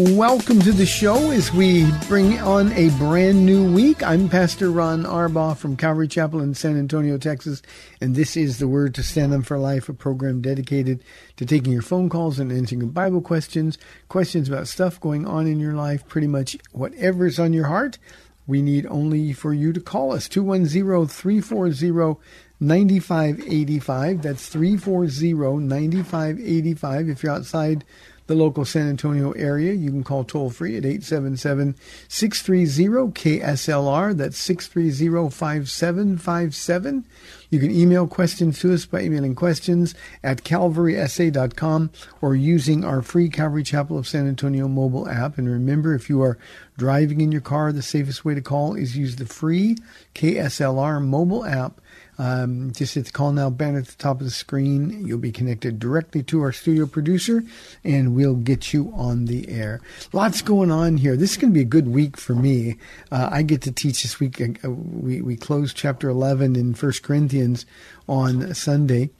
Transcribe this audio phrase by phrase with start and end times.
[0.00, 4.00] Welcome to the show as we bring on a brand new week.
[4.00, 7.62] I'm Pastor Ron Arbaugh from Calvary Chapel in San Antonio, Texas,
[8.00, 11.02] and this is the Word to Stand on for Life, a program dedicated
[11.36, 13.76] to taking your phone calls and answering your Bible questions,
[14.08, 17.98] questions about stuff going on in your life, pretty much whatever's on your heart.
[18.46, 22.20] We need only for you to call us 210 340
[22.60, 24.22] 9585.
[24.22, 27.08] That's 340 9585.
[27.08, 27.84] If you're outside
[28.28, 31.74] the local San Antonio area, you can call toll free at 877
[32.08, 34.16] 630 KSLR.
[34.16, 37.04] That's 630 5757.
[37.50, 43.30] You can email questions to us by emailing questions at calvarysa.com or using our free
[43.30, 45.38] Calvary Chapel of San Antonio mobile app.
[45.38, 46.36] And remember, if you are
[46.76, 49.76] driving in your car, the safest way to call is use the free
[50.14, 51.80] KSLR mobile app.
[52.18, 55.06] Um, just hit the call now banner at the top of the screen.
[55.06, 57.44] You'll be connected directly to our studio producer,
[57.84, 59.80] and we'll get you on the air.
[60.12, 61.16] Lots going on here.
[61.16, 62.76] This is going to be a good week for me.
[63.12, 64.40] Uh, I get to teach this week.
[64.40, 67.66] Uh, we we close chapter eleven in First Corinthians
[68.08, 69.10] on Sunday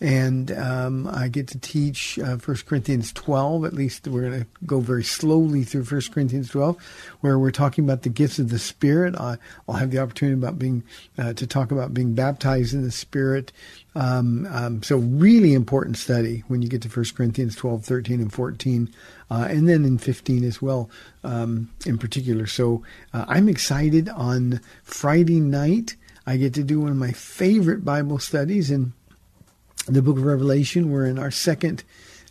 [0.00, 3.64] and um, I get to teach uh, 1 Corinthians 12.
[3.64, 6.76] At least we're going to go very slowly through 1 Corinthians 12,
[7.20, 9.14] where we're talking about the gifts of the Spirit.
[9.16, 10.82] I, will have the opportunity about being
[11.18, 13.52] uh, to talk about being baptized in the Spirit.
[13.94, 18.32] Um, um, so really important study when you get to 1 Corinthians 12, 13, and
[18.32, 18.92] 14,
[19.30, 20.90] uh, and then in 15 as well,
[21.22, 22.46] um, in particular.
[22.46, 25.96] So uh, I'm excited on Friday night.
[26.26, 28.92] I get to do one of my favorite Bible studies and
[29.86, 30.90] the book of Revelation.
[30.90, 31.84] We're in our second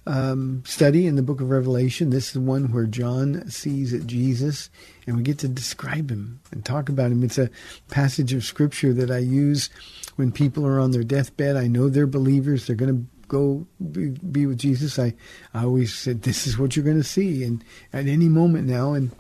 [0.06, 2.10] um, study in the book of Revelation.
[2.10, 4.70] This is the one where John sees Jesus,
[5.08, 7.24] and we get to describe him and talk about him.
[7.24, 7.50] It's a
[7.90, 9.70] passage of scripture that I use
[10.16, 11.56] when people are on their deathbed.
[11.56, 12.68] I know they're believers.
[12.68, 15.00] They're going to go be, be with Jesus.
[15.00, 15.14] I,
[15.54, 18.94] I always said, this is what you're going to see, and at any moment now.
[18.94, 19.12] And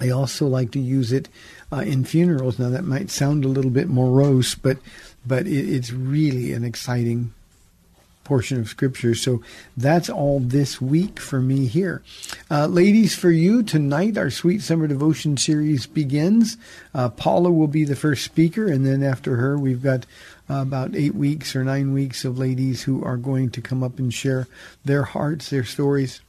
[0.00, 1.28] I also like to use it
[1.72, 2.58] uh, in funerals.
[2.58, 4.78] Now that might sound a little bit morose, but
[5.28, 7.32] but it, it's really an exciting
[8.28, 9.14] portion of scripture.
[9.14, 9.42] So
[9.74, 12.02] that's all this week for me here.
[12.50, 16.58] Uh, ladies, for you tonight, our Sweet Summer Devotion series begins.
[16.94, 20.04] Uh, Paula will be the first speaker, and then after her, we've got
[20.50, 23.98] uh, about eight weeks or nine weeks of ladies who are going to come up
[23.98, 24.46] and share
[24.84, 26.20] their hearts, their stories.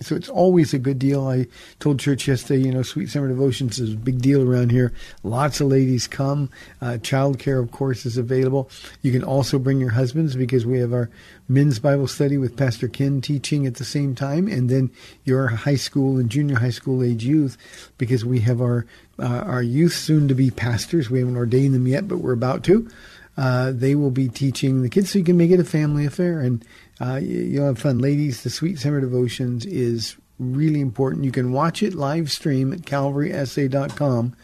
[0.00, 1.26] So it's always a good deal.
[1.26, 1.46] I
[1.80, 4.92] told church yesterday, you know, Sweet Summer Devotions is a big deal around here.
[5.24, 6.50] Lots of ladies come.
[6.80, 8.70] Uh, childcare, of course, is available.
[9.02, 11.10] You can also bring your husbands because we have our
[11.48, 14.90] men's Bible study with Pastor Ken teaching at the same time, and then
[15.24, 17.56] your high school and junior high school age youth
[17.98, 18.86] because we have our
[19.18, 21.10] uh, our youth soon to be pastors.
[21.10, 22.88] We haven't ordained them yet, but we're about to.
[23.36, 26.40] Uh, they will be teaching the kids so you can make it a family affair
[26.40, 26.64] and
[27.00, 27.98] uh, you'll have fun.
[27.98, 31.24] Ladies, the Sweet Summer Devotions is really important.
[31.24, 34.36] You can watch it live stream at calvarysa.com,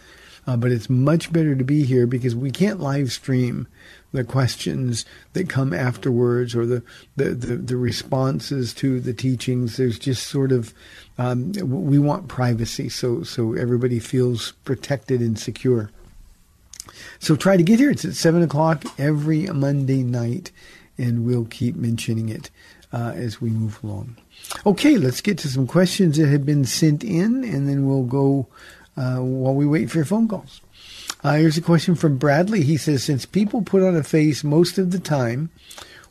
[0.47, 3.67] uh, but it's much better to be here because we can't live stream
[4.13, 6.83] the questions that come afterwards or the,
[7.17, 9.77] the, the, the responses to the teachings.
[9.77, 10.73] There's just sort of,
[11.19, 15.91] um, we want privacy so, so everybody feels protected and secure.
[17.19, 17.91] So try to get here.
[17.91, 20.53] It's at 7 o'clock every Monday night
[20.99, 22.51] and we'll keep mentioning it.
[22.95, 24.17] uh, as we move along.
[24.65, 28.47] Okay, let's get to some questions that have been sent in, and then we'll go
[28.97, 30.61] uh, while we wait for your phone calls.
[31.25, 32.63] Uh, here's a question from Bradley.
[32.63, 35.51] He says, Since people put on a face most of the time,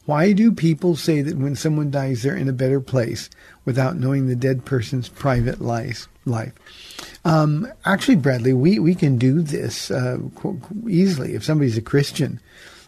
[0.05, 3.29] why do people say that when someone dies, they're in a better place
[3.63, 6.09] without knowing the dead person's private life?
[6.25, 6.51] life?
[7.23, 10.17] Um, actually, Bradley, we, we can do this uh,
[10.89, 11.35] easily.
[11.35, 12.41] If somebody's a Christian,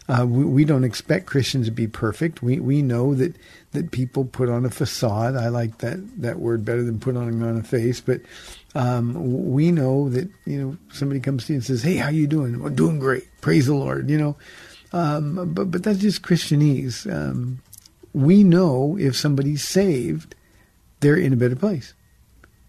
[0.07, 2.43] uh, we, we, don't expect Christians to be perfect.
[2.43, 3.35] We we know that
[3.71, 5.35] that people put on a facade.
[5.35, 8.01] I like that that word better than put on on a face.
[8.01, 8.21] But
[8.75, 12.27] um, we know that you know somebody comes to you and says, "Hey, how you
[12.27, 13.25] doing?" Well, doing great.
[13.41, 14.09] Praise the Lord.
[14.09, 14.35] You know,
[14.93, 17.11] um, but but that's just Christianese.
[17.11, 17.61] Um,
[18.13, 20.35] we know if somebody's saved,
[20.99, 21.95] they're in a better place.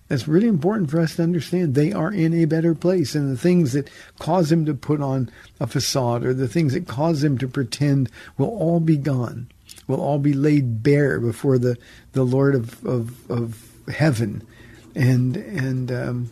[0.08, 1.74] That's really important for us to understand.
[1.74, 5.30] They are in a better place, and the things that cause them to put on
[5.58, 9.48] a facade or the things that cause them to pretend will all be gone,
[9.88, 11.76] will all be laid bare before the,
[12.12, 14.46] the Lord of, of, of heaven.
[14.94, 16.30] And, and um,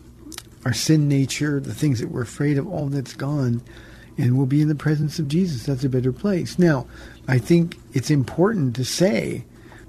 [0.63, 3.61] our sin nature, the things that we're afraid of, all that's gone,
[4.17, 5.65] and we'll be in the presence of Jesus.
[5.65, 6.57] That's a better place.
[6.57, 6.87] Now,
[7.27, 9.43] I think it's important to say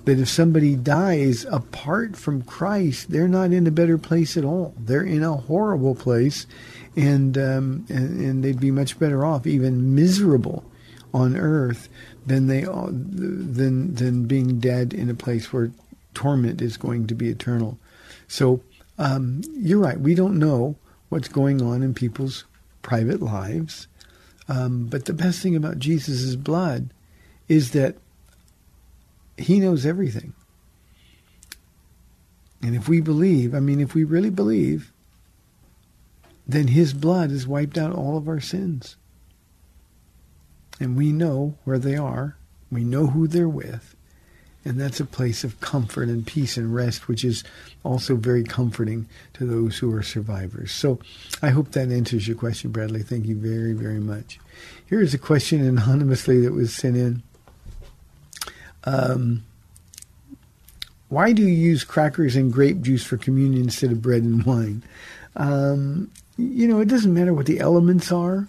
[0.06, 4.73] that if somebody dies apart from Christ, they're not in a better place at all.
[4.79, 6.47] They're in a horrible place,
[6.94, 10.64] and um, and, and, they'd be much better off, even miserable,
[11.12, 11.88] on earth
[12.25, 15.73] than they than than being dead in a place where
[16.14, 17.76] torment is going to be eternal.
[18.29, 18.62] So
[18.99, 20.00] um, you're right.
[20.00, 20.76] We don't know
[21.09, 22.44] what's going on in people's
[22.81, 23.88] private lives,
[24.49, 26.91] um, but the best thing about Jesus' blood
[27.49, 27.97] is that
[29.38, 30.33] he knows everything.
[32.62, 34.93] And if we believe, I mean, if we really believe,
[36.47, 38.97] then His blood has wiped out all of our sins.
[40.81, 42.37] And we know where they are.
[42.71, 43.94] We know who they're with.
[44.65, 47.44] And that's a place of comfort and peace and rest, which is
[47.85, 50.73] also very comforting to those who are survivors.
[50.73, 50.99] So
[51.41, 53.05] I hope that answers your question, Bradley.
[53.05, 54.41] Thank you very, very much.
[54.88, 57.23] Here is a question anonymously that was sent in.
[58.87, 59.44] Um,
[61.09, 64.83] why do you use crackers and grape juice for communion instead of bread and wine?
[65.37, 68.49] Um, you know, it doesn't matter what the elements are.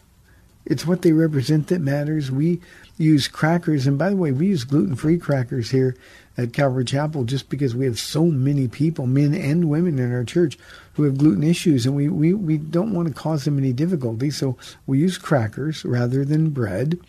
[0.65, 2.29] It's what they represent that matters.
[2.29, 2.59] We
[2.97, 5.95] use crackers, and by the way, we use gluten-free crackers here
[6.37, 10.25] at Calvary Chapel just because we have so many people, men and women in our
[10.25, 10.57] church,
[10.93, 14.29] who have gluten issues, and we, we, we don't want to cause them any difficulty.
[14.29, 14.57] So
[14.87, 16.99] we use crackers rather than bread.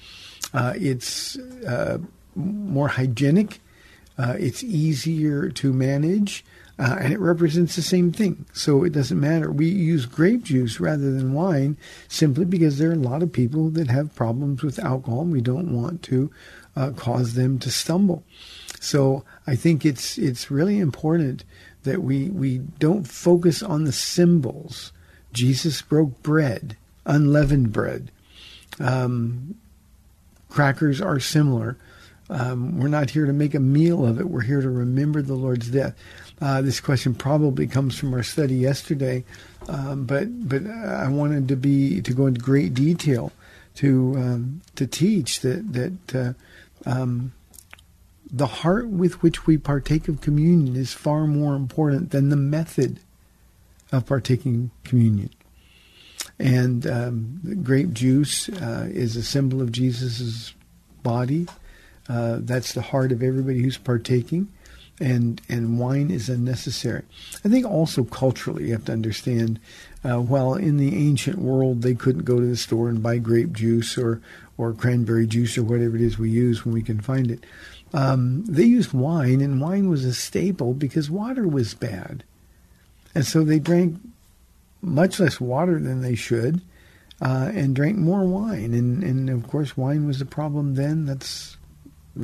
[0.55, 1.37] Uh, it's
[1.67, 1.99] uh,
[2.39, 3.61] more hygienic.
[4.17, 6.45] Uh, it's easier to manage,
[6.79, 8.47] uh, and it represents the same thing.
[8.53, 9.51] So it doesn't matter.
[9.51, 11.77] We use grape juice rather than wine
[12.09, 15.41] simply because there are a lot of people that have problems with alcohol, and we
[15.41, 16.31] don't want to
[16.75, 18.25] uh, cause them to stumble.
[18.81, 21.45] So I think it's it's really important
[21.83, 24.93] that we we don't focus on the symbols.
[25.33, 28.11] Jesus broke bread, unleavened bread.
[28.81, 29.57] Um,
[30.49, 31.77] crackers are similar.
[32.31, 34.29] Um, we're not here to make a meal of it.
[34.29, 35.95] We're here to remember the Lord's death.
[36.41, 39.25] Uh, this question probably comes from our study yesterday,
[39.69, 43.33] um, but but I wanted to be to go into great detail
[43.77, 46.33] to um, to teach that that uh,
[46.89, 47.33] um,
[48.31, 53.01] the heart with which we partake of communion is far more important than the method
[53.91, 55.31] of partaking communion.
[56.39, 60.55] And um, grape juice uh, is a symbol of Jesus'
[61.03, 61.47] body.
[62.09, 64.49] Uh, that's the heart of everybody who's partaking,
[64.99, 67.03] and and wine is unnecessary.
[67.45, 69.61] I think also culturally you have to understand.
[70.05, 73.53] Uh, while in the ancient world they couldn't go to the store and buy grape
[73.53, 74.23] juice or
[74.57, 77.45] or cranberry juice or whatever it is we use when we can find it,
[77.93, 82.25] um, they used wine, and wine was a staple because water was bad,
[83.15, 84.01] and so they drank
[84.81, 86.63] much less water than they should.
[87.21, 91.05] Uh, and drank more wine, and, and of course, wine was a problem then.
[91.05, 91.58] That's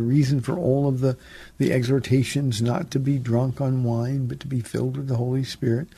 [0.03, 1.17] reason for all of the,
[1.59, 5.45] the exhortations not to be drunk on wine, but to be filled with the Holy
[5.45, 5.89] Spirit.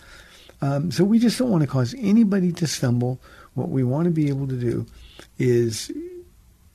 [0.60, 3.20] Um, so we just don't want to cause anybody to stumble.
[3.54, 4.86] What we want to be able to do
[5.38, 5.90] is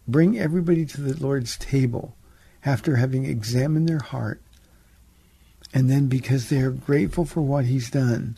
[0.07, 2.15] bring everybody to the Lord's table
[2.65, 4.41] after having examined their heart.
[5.73, 8.37] And then because they are grateful for what he's done,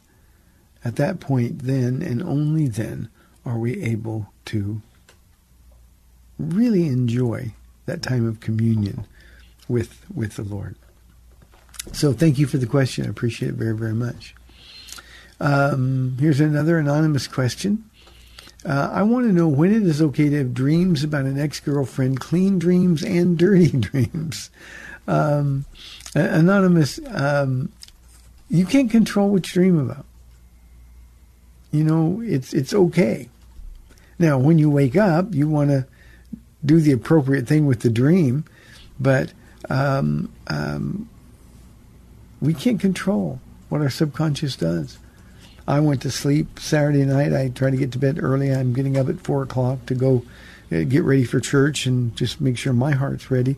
[0.85, 3.09] at that point, then and only then
[3.45, 4.81] are we able to
[6.37, 7.53] really enjoy
[7.85, 9.05] that time of communion
[9.67, 10.75] with with the Lord.
[11.91, 13.05] So thank you for the question.
[13.05, 14.35] I appreciate it very very much.
[15.39, 17.89] Um, here's another anonymous question.
[18.65, 21.59] Uh, I want to know when it is okay to have dreams about an ex
[21.59, 24.49] girlfriend, clean dreams and dirty dreams.
[25.07, 25.65] Um,
[26.15, 27.71] Anonymous, um,
[28.49, 30.05] you can't control what you dream about.
[31.71, 33.29] You know, it's it's okay.
[34.19, 35.87] Now, when you wake up, you want to
[36.65, 38.45] do the appropriate thing with the dream,
[38.99, 39.33] but
[39.69, 41.09] um, um,
[42.41, 43.39] we can't control
[43.69, 44.97] what our subconscious does.
[45.67, 47.33] I went to sleep Saturday night.
[47.33, 48.49] I try to get to bed early.
[48.53, 50.23] I'm getting up at four o'clock to go
[50.71, 53.55] uh, get ready for church and just make sure my heart's ready.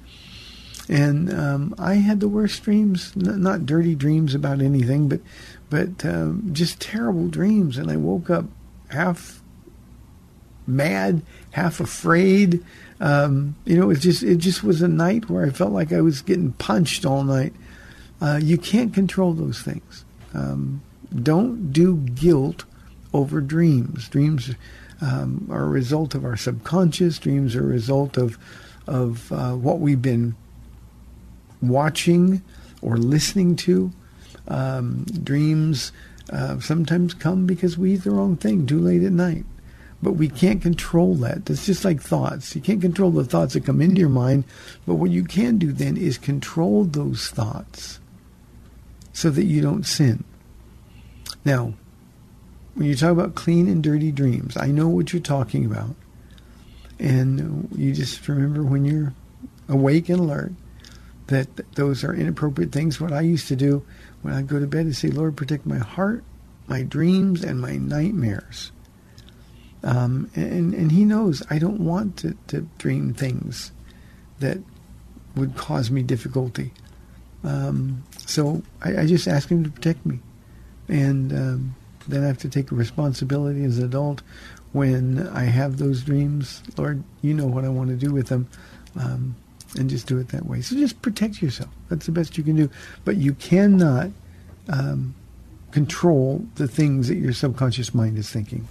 [0.88, 5.22] And um, I had the worst dreams, N- not dirty dreams about anything, but
[5.70, 7.78] but um, just terrible dreams.
[7.78, 8.46] And I woke up
[8.90, 9.42] half
[10.68, 12.64] mad, half afraid.
[13.00, 16.02] Um, you know, it just it just was a night where I felt like I
[16.02, 17.54] was getting punched all night.
[18.22, 20.06] Uh, you can't control those things.
[20.34, 20.82] Um,
[21.14, 22.66] don't do guilt
[23.14, 24.08] over dreams.
[24.08, 24.56] Dreams
[25.02, 27.20] um, are a result of our subconscious.
[27.20, 28.38] Dreams are a result of
[28.88, 30.36] of uh, what we've been
[31.62, 32.42] watching
[32.82, 33.92] or listening to.
[34.48, 35.92] Um, dreams
[36.30, 39.46] uh, sometimes come because we eat the wrong thing too late at night.
[40.06, 41.48] But we can't control that.
[41.48, 42.56] That's just like thoughts.
[42.56, 44.44] You can't control the thoughts that come into your mind.
[44.86, 48.00] But what you can do then is control those thoughts
[49.14, 50.24] so that you don't sin.
[51.44, 51.74] Now,
[52.76, 55.96] when you talk about clean and dirty dreams, I know what you're talking about.
[57.00, 59.12] And you just remember when you're
[59.68, 60.54] awake and alert
[61.28, 63.02] that those are inappropriate things.
[63.02, 63.84] What I used to do
[64.22, 66.24] when I go to bed is say, Lord, protect my heart,
[66.68, 68.72] my dreams, and my nightmares.
[69.86, 73.72] Um, and, and he knows I don't want to, to dream things
[74.40, 74.58] that
[75.36, 76.72] would cause me difficulty.
[77.44, 80.20] Um, so I, I, just ask him to protect me.
[80.88, 81.76] And um,
[82.08, 84.24] then I have to take responsibility as an adult
[84.72, 86.64] when I have those dreams.
[86.78, 88.48] Lord, you know what I want to do with them.
[89.00, 89.36] Um,
[89.78, 90.62] and just do it that way.
[90.62, 91.70] So just protect yourself.
[91.90, 92.70] That's the best you can do.
[93.04, 94.10] But you cannot
[94.70, 95.14] um,
[95.72, 98.68] control the things that your subconscious mind is thinking.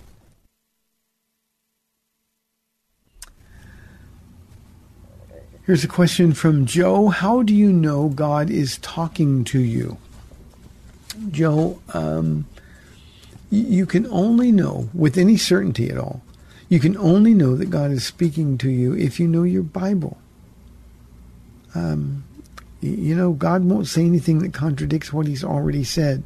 [5.67, 7.09] Here's a question from Joe.
[7.09, 9.97] How do you know God is talking to you?
[11.31, 12.45] Joe, um,
[13.51, 16.21] you can only know with any certainty at all,
[16.69, 20.19] you can only know that God is speaking to you if you know your Bible.
[21.75, 22.25] Um,
[22.83, 26.25] you know, God won't say anything that contradicts what He's already said.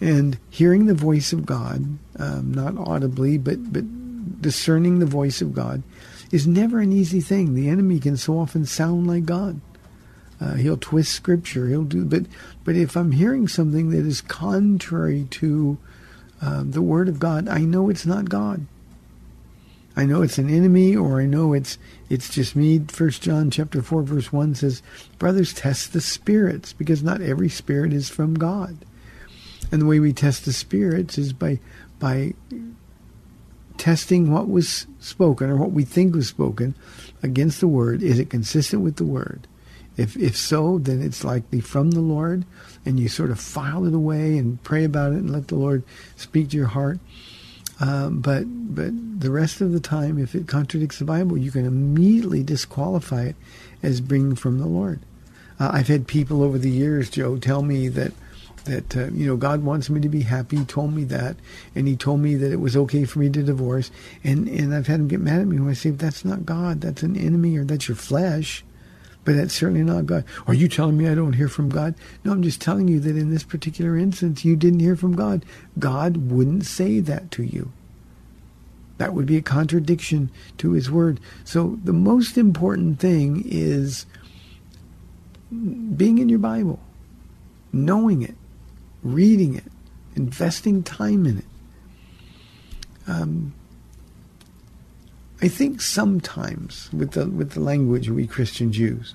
[0.00, 5.52] And hearing the voice of God, um, not audibly, but, but discerning the voice of
[5.54, 5.82] God,
[6.30, 7.54] is never an easy thing.
[7.54, 9.60] The enemy can so often sound like God.
[10.40, 11.68] Uh, he'll twist scripture.
[11.68, 12.24] He'll do, but
[12.64, 15.78] but if I'm hearing something that is contrary to
[16.40, 18.66] uh, the word of God, I know it's not God.
[19.96, 21.76] I know it's an enemy, or I know it's
[22.08, 22.78] it's just me.
[22.86, 24.80] First John chapter four verse one says,
[25.18, 28.76] "Brothers, test the spirits, because not every spirit is from God."
[29.72, 31.58] And the way we test the spirits is by
[31.98, 32.34] by
[33.78, 36.74] testing what was spoken or what we think was spoken
[37.22, 38.02] against the word.
[38.02, 39.46] Is it consistent with the word?
[39.96, 42.44] If if so, then it's likely from the Lord,
[42.86, 45.82] and you sort of file it away and pray about it and let the Lord
[46.14, 47.00] speak to your heart.
[47.80, 51.66] Uh, but but the rest of the time, if it contradicts the Bible, you can
[51.66, 53.36] immediately disqualify it
[53.82, 55.00] as being from the Lord.
[55.58, 58.12] Uh, I've had people over the years, Joe, tell me that
[58.64, 60.58] that uh, you know God wants me to be happy.
[60.58, 61.36] He told me that,
[61.74, 63.90] and He told me that it was okay for me to divorce.
[64.24, 66.80] And and I've had him get mad at me when I say that's not God.
[66.80, 68.64] That's an enemy, or that's your flesh.
[69.24, 70.24] But that's certainly not God.
[70.46, 71.94] Are you telling me I don't hear from God?
[72.24, 75.44] No, I'm just telling you that in this particular instance, you didn't hear from God.
[75.78, 77.70] God wouldn't say that to you.
[78.96, 81.20] That would be a contradiction to His Word.
[81.44, 84.06] So the most important thing is
[85.50, 86.80] being in your Bible,
[87.72, 88.34] knowing it,
[89.02, 89.64] reading it,
[90.16, 91.44] investing time in it.
[93.06, 93.54] Um,
[95.40, 99.14] I think sometimes with the with the language we Christians use,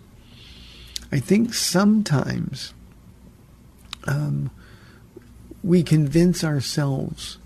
[1.11, 2.73] I think sometimes
[4.05, 4.49] um,
[5.63, 7.37] we convince ourselves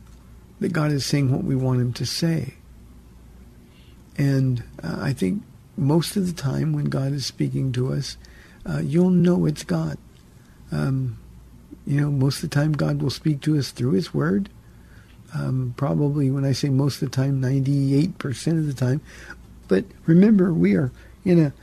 [0.60, 2.54] that God is saying what we want Him to say,
[4.18, 5.42] and uh, I think
[5.76, 8.18] most of the time when God is speaking to us,
[8.66, 9.98] uh, you'll know it's God.
[10.72, 11.18] Um,
[11.88, 14.50] you know, most of the time God will speak to us through His Word.
[15.34, 19.02] Um, probably when I say most of the time, 98% of the time.
[19.68, 20.92] But remember, we are
[21.24, 21.54] in a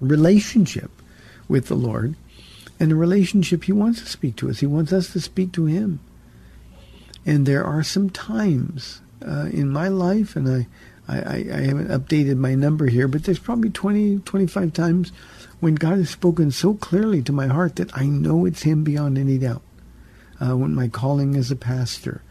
[0.00, 0.90] relationship
[1.48, 2.16] with the Lord.
[2.78, 4.60] And a relationship, He wants to speak to us.
[4.60, 6.00] He wants us to speak to Him.
[7.24, 10.66] And there are some times uh, in my life, and I,
[11.08, 15.12] I, I, haven't updated my number here, but there's probably 20, 25 times
[15.60, 19.18] when God has spoken so clearly to my heart that I know it's Him beyond
[19.18, 19.62] any doubt.
[20.38, 22.22] Uh, when my calling as a pastor,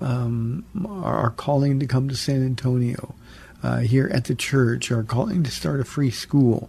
[0.00, 3.14] um, our calling to come to San Antonio,
[3.62, 6.68] uh, here at the church, our calling to start a free school,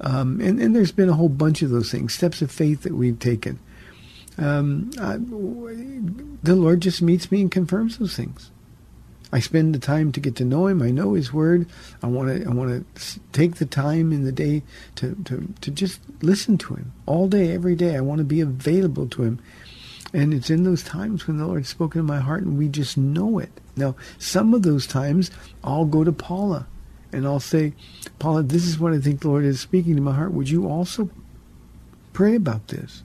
[0.00, 2.94] um, and, and there's been a whole bunch of those things, steps of faith that
[2.94, 3.60] we've taken.
[4.36, 5.18] Um, I,
[6.42, 8.50] the Lord just meets me and confirms those things.
[9.34, 10.80] I spend the time to get to know Him.
[10.80, 11.68] I know His Word.
[12.04, 12.48] I want to.
[12.48, 14.62] I want to take the time in the day
[14.94, 17.96] to, to to just listen to Him all day, every day.
[17.96, 19.40] I want to be available to Him,
[20.12, 22.96] and it's in those times when the Lord's spoken in my heart, and we just
[22.96, 23.50] know it.
[23.74, 25.32] Now, some of those times,
[25.64, 26.68] I'll go to Paula,
[27.10, 27.72] and I'll say,
[28.20, 30.32] Paula, this is what I think the Lord is speaking to my heart.
[30.32, 31.10] Would you also
[32.12, 33.02] pray about this?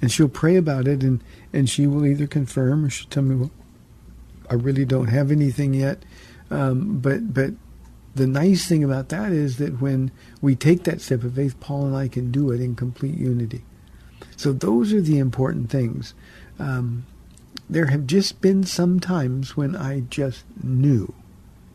[0.00, 1.20] And she'll pray about it, and
[1.52, 3.50] and she will either confirm or she'll tell me, well,
[4.50, 6.02] I really don't have anything yet.
[6.50, 7.52] Um, but but
[8.14, 11.86] the nice thing about that is that when we take that step of faith, Paul
[11.86, 13.62] and I can do it in complete unity.
[14.36, 16.14] So those are the important things.
[16.58, 17.06] Um,
[17.70, 21.14] there have just been some times when I just knew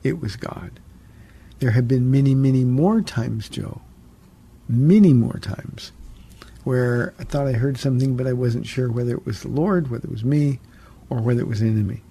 [0.02, 0.80] it was God.
[1.60, 3.82] There have been many, many more times, Joe,
[4.68, 5.92] many more times,
[6.64, 9.90] where I thought I heard something, but I wasn't sure whether it was the Lord,
[9.90, 10.60] whether it was me,
[11.10, 12.02] or whether it was an enemy.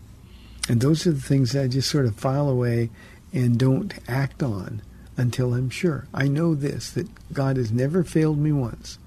[0.69, 2.91] And those are the things I just sort of file away
[3.33, 4.83] and don't act on
[5.17, 6.07] until I'm sure.
[6.15, 8.99] I know this, that God has never failed me once.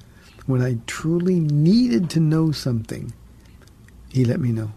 [0.45, 3.13] When I truly needed to know something,
[4.09, 4.71] he let me know.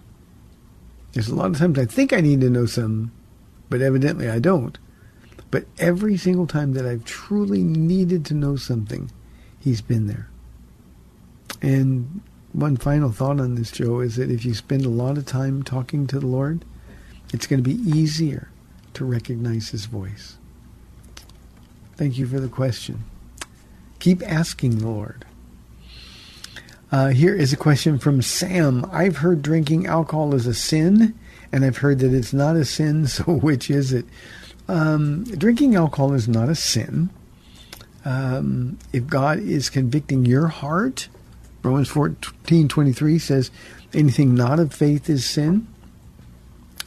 [1.12, 3.10] There's a lot of times I think I need to know something,
[3.68, 4.78] but evidently I don't.
[5.50, 9.10] But every single time that I've truly needed to know something,
[9.58, 10.28] he's been there.
[11.62, 12.20] And
[12.52, 15.62] one final thought on this, Joe, is that if you spend a lot of time
[15.62, 16.64] talking to the Lord,
[17.32, 18.50] it's going to be easier
[18.94, 20.38] to recognize his voice.
[21.96, 23.04] Thank you for the question.
[23.98, 25.24] Keep asking the Lord.
[26.90, 28.88] Uh, here is a question from Sam.
[28.90, 31.18] I've heard drinking alcohol is a sin,
[31.52, 34.06] and I've heard that it's not a sin, so which is it?
[34.68, 37.10] Um, drinking alcohol is not a sin.
[38.04, 41.08] Um, if God is convicting your heart,
[41.62, 43.50] Romans 14 23 says,
[43.94, 45.66] anything not of faith is sin.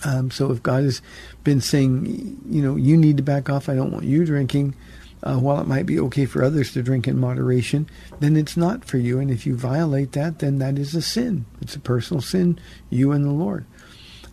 [0.04, 1.02] Um, so if God has
[1.44, 4.76] been saying, you know, you need to back off, I don't want you drinking,
[5.24, 7.88] uh, while it might be okay for others to drink in moderation,
[8.20, 9.20] then it's not for you.
[9.20, 11.46] And if you violate that, then that is a sin.
[11.62, 13.66] It's a personal sin, you and the Lord.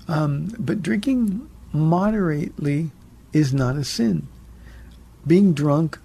[0.06, 2.90] Um, but drinking moderately
[3.34, 4.26] is not a sin.
[5.26, 5.98] Being drunk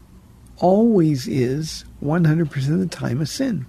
[0.58, 3.66] always is 100% of the time a sin.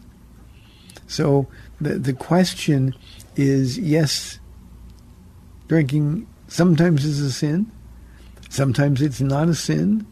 [1.07, 1.47] So
[1.81, 2.95] the the question
[3.37, 4.38] is yes,
[5.69, 7.71] drinking sometimes is a sin,
[8.49, 10.07] sometimes it's not a sin,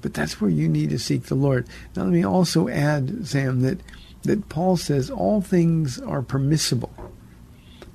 [0.00, 1.66] but that's where you need to seek the Lord.
[1.94, 3.80] Now let me also add, Sam, that
[4.22, 6.92] that Paul says all things are permissible,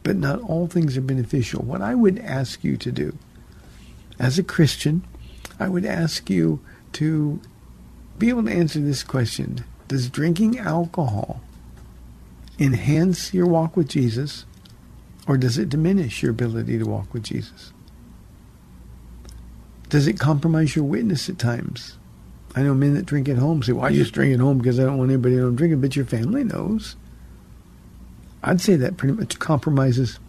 [0.04, 1.63] but not all things are beneficial.
[1.63, 3.17] What I would ask you to do
[4.20, 5.04] as a Christian,
[5.60, 6.60] I would ask you
[6.94, 7.41] to
[8.17, 9.65] be able to answer this question.
[9.88, 11.41] Does drinking alcohol
[12.62, 14.45] enhance your walk with Jesus
[15.28, 17.74] or does it diminish your ability to walk with Jesus?
[19.89, 21.97] Does it compromise your witness at times?
[22.56, 24.80] I know men that drink at home say, well, I just drink at home because
[24.80, 26.95] I don't want anybody to know I'm drinking, but your family knows.
[28.43, 30.19] I'd say that pretty much compromises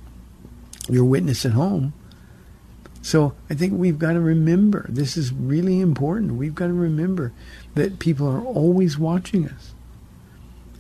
[0.89, 1.93] your witness at home.
[3.03, 6.35] So I think we've got to remember, this is really important.
[6.35, 7.33] We've got to remember
[7.75, 9.75] that people are always watching us.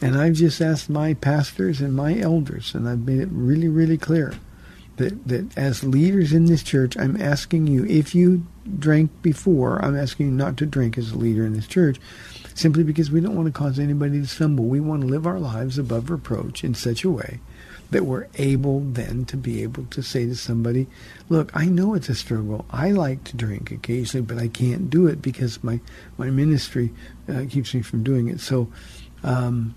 [0.03, 3.97] And I've just asked my pastors and my elders, and I've made it really, really
[3.97, 4.35] clear
[4.97, 8.45] that, that as leaders in this church, I'm asking you, if you
[8.79, 12.01] drank before, I'm asking you not to drink as a leader in this church,
[12.55, 14.65] simply because we don't want to cause anybody to stumble.
[14.65, 17.39] We want to live our lives above reproach in such a way
[17.93, 20.89] that we're able then to be able to say to somebody,
[21.29, 22.65] look, I know it's a struggle.
[22.71, 25.79] I like to drink occasionally, but I can't do it because my,
[26.19, 26.91] my ministry
[27.29, 28.41] uh, keeps me from doing it.
[28.41, 28.69] So,
[29.23, 29.75] um,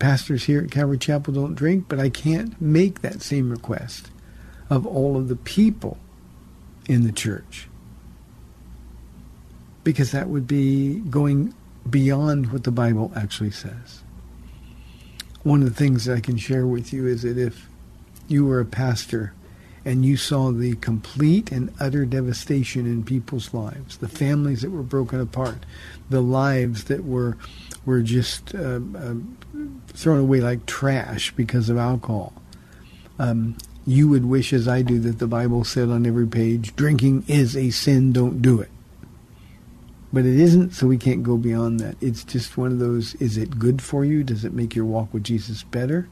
[0.00, 4.10] pastors here at Calvary Chapel don't drink, but I can't make that same request
[4.68, 5.98] of all of the people
[6.88, 7.68] in the church
[9.84, 11.54] because that would be going
[11.88, 14.02] beyond what the Bible actually says.
[15.42, 17.68] One of the things that I can share with you is that if
[18.28, 19.32] you were a pastor
[19.84, 24.82] and you saw the complete and utter devastation in people's lives, the families that were
[24.82, 25.64] broken apart,
[26.10, 27.38] the lives that were
[27.84, 29.14] were just uh, uh,
[29.88, 32.32] thrown away like trash because of alcohol.
[33.18, 37.24] Um, you would wish, as I do, that the Bible said on every page, drinking
[37.26, 38.70] is a sin, don't do it.
[40.12, 41.96] But it isn't, so we can't go beyond that.
[42.00, 44.24] It's just one of those, is it good for you?
[44.24, 46.08] Does it make your walk with Jesus better?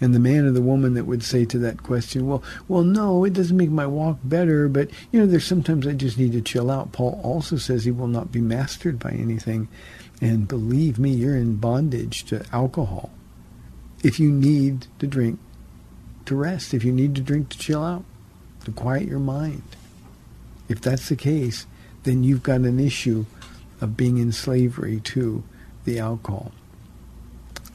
[0.00, 3.24] And the man or the woman that would say to that question, well, well, no,
[3.24, 6.40] it doesn't make my walk better, but, you know, there's sometimes I just need to
[6.40, 6.92] chill out.
[6.92, 9.68] Paul also says he will not be mastered by anything.
[10.22, 13.10] And believe me, you're in bondage to alcohol.
[14.02, 15.38] If you need to drink
[16.26, 18.04] to rest, if you need to drink to chill out,
[18.64, 19.62] to quiet your mind,
[20.68, 21.66] if that's the case,
[22.04, 23.26] then you've got an issue
[23.80, 25.42] of being in slavery to
[25.84, 26.52] the alcohol.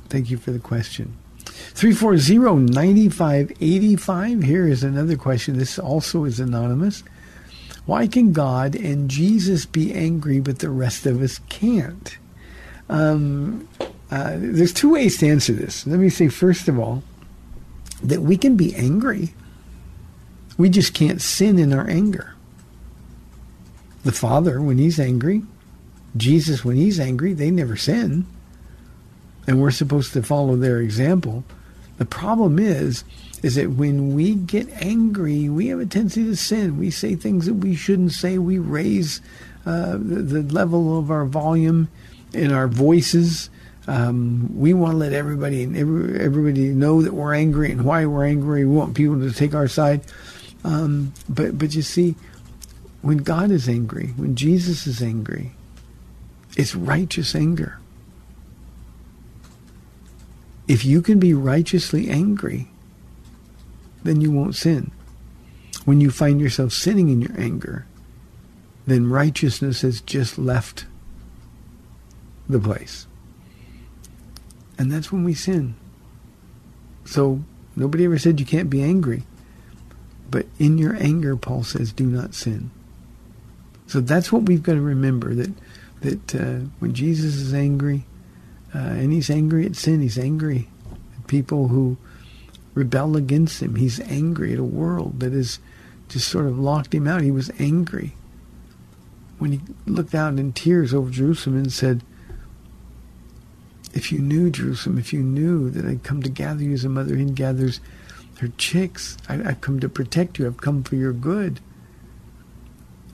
[0.10, 1.18] Thank you for the question.
[1.76, 4.44] 340-9585.
[4.44, 5.58] Here is another question.
[5.58, 7.04] This also is anonymous.
[7.86, 12.18] Why can God and Jesus be angry, but the rest of us can't?
[12.89, 13.68] Um,
[14.10, 15.86] uh, there's two ways to answer this.
[15.86, 17.04] Let me say, first of all,
[18.04, 19.34] that we can be angry.
[20.58, 22.34] We just can't sin in our anger.
[24.04, 25.44] The Father, when He's angry,
[26.15, 28.26] Jesus, when He's angry, they never sin.
[29.47, 31.43] And we're supposed to follow their example.
[31.97, 33.03] The problem is,
[33.43, 36.77] is that when we get angry, we have a tendency to sin.
[36.77, 38.38] We say things that we shouldn't say.
[38.38, 39.21] We raise
[39.65, 41.89] uh, the, the, level of our volume
[42.34, 43.49] in our voices.
[43.88, 48.25] Um, we want to let everybody every, everybody know that we're angry and why we're
[48.25, 48.65] angry.
[48.65, 50.01] We want people to take our side.
[50.63, 52.15] Um, but but you see,
[53.03, 55.51] when God is angry, when Jesus is angry,
[56.58, 57.79] it's righteous anger.
[60.67, 62.67] If you can be righteously angry,
[64.04, 64.91] then you won't sin.
[65.86, 67.86] When you find yourself sinning in your anger,
[68.88, 70.86] then righteousness has just left
[72.47, 73.08] the place.
[74.78, 75.75] And that's when we sin.
[77.06, 77.41] So
[77.75, 79.23] nobody ever said you can't be angry.
[80.30, 82.71] But in your anger, Paul says, do not sin.
[83.88, 85.51] So that's what we've got to remember that
[86.01, 88.06] that uh, when Jesus is angry,
[88.76, 90.68] uh, and he's angry at sin, he's angry
[91.18, 91.96] at people who
[92.74, 93.76] rebel against him.
[93.76, 95.60] He's angry at a world that has
[96.10, 97.22] just sort of locked him out.
[97.22, 98.16] He was angry
[99.38, 102.04] when he looked out in tears over Jerusalem and said,
[103.94, 106.90] if you knew Jerusalem, if you knew that I'd come to gather you as a
[106.90, 107.80] mother hen gathers
[108.40, 110.46] her chicks, I, have come to protect you.
[110.46, 111.62] I've come for your good.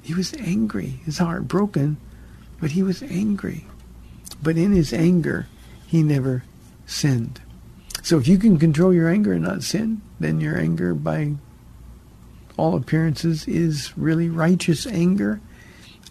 [0.02, 1.97] He was angry, his heart broken,
[2.60, 3.65] but he was angry.
[4.35, 5.47] But in his anger,
[5.87, 6.43] he never
[6.85, 7.41] sinned.
[8.03, 11.35] So if you can control your anger and not sin, then your anger, by
[12.57, 15.39] all appearances, is really righteous anger,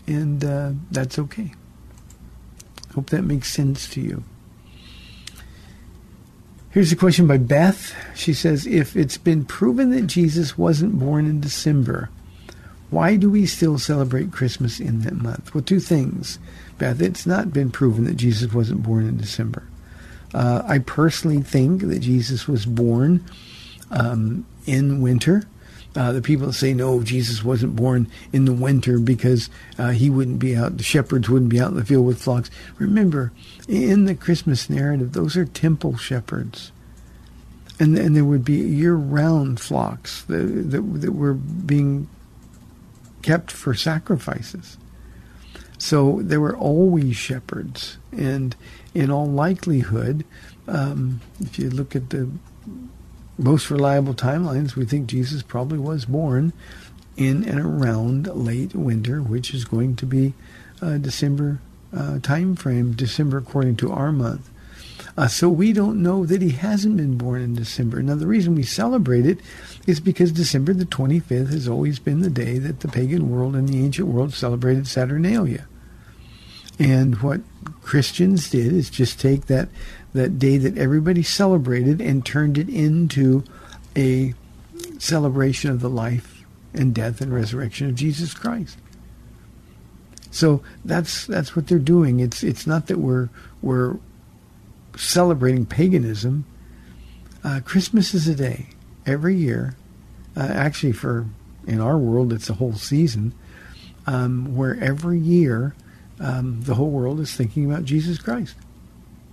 [0.06, 1.52] and uh, that's okay.
[2.94, 4.24] Hope that makes sense to you.
[6.70, 7.94] Here's a question by Beth.
[8.14, 12.10] She says, If it's been proven that Jesus wasn't born in December,
[12.90, 15.52] why do we still celebrate Christmas in that month?
[15.54, 16.38] Well, two things,
[16.80, 17.00] Beth.
[17.00, 19.62] It's not been proven that Jesus wasn't born in December.
[20.34, 23.24] Uh, I personally think that Jesus was born
[23.90, 25.44] um, in winter.
[25.96, 30.38] Uh, the people say no, Jesus wasn't born in the winter because uh, he wouldn't
[30.38, 30.76] be out.
[30.76, 32.50] The shepherds wouldn't be out in the field with flocks.
[32.78, 33.32] Remember,
[33.68, 36.70] in the Christmas narrative, those are temple shepherds,
[37.80, 42.08] and and there would be year-round flocks that that, that were being
[43.22, 44.76] kept for sacrifices.
[45.80, 48.54] So there were always shepherds, and
[48.92, 50.26] in all likelihood,
[50.68, 52.30] um, if you look at the
[53.38, 56.52] most reliable timelines, we think Jesus probably was born
[57.16, 60.34] in and around late winter, which is going to be
[60.82, 61.60] uh, December
[61.96, 64.50] uh, time frame, December according to our month.
[65.16, 68.02] Uh, so we don't know that he hasn't been born in December.
[68.02, 69.40] Now, the reason we celebrate it
[69.86, 73.66] is because December the 25th has always been the day that the pagan world and
[73.66, 75.66] the ancient world celebrated Saturnalia.
[76.80, 77.42] And what
[77.82, 79.68] Christians did is just take that
[80.14, 83.44] that day that everybody celebrated and turned it into
[83.96, 84.34] a
[84.98, 86.42] celebration of the life
[86.74, 88.78] and death and resurrection of Jesus Christ.
[90.30, 92.18] So that's that's what they're doing.
[92.18, 93.28] It's it's not that we're
[93.60, 93.98] we're
[94.96, 96.46] celebrating paganism.
[97.44, 98.68] Uh, Christmas is a day
[99.04, 99.76] every year.
[100.34, 101.26] Uh, actually, for
[101.66, 103.34] in our world, it's a whole season
[104.06, 105.74] um, where every year
[106.20, 108.54] um, the whole world is thinking about Jesus Christ.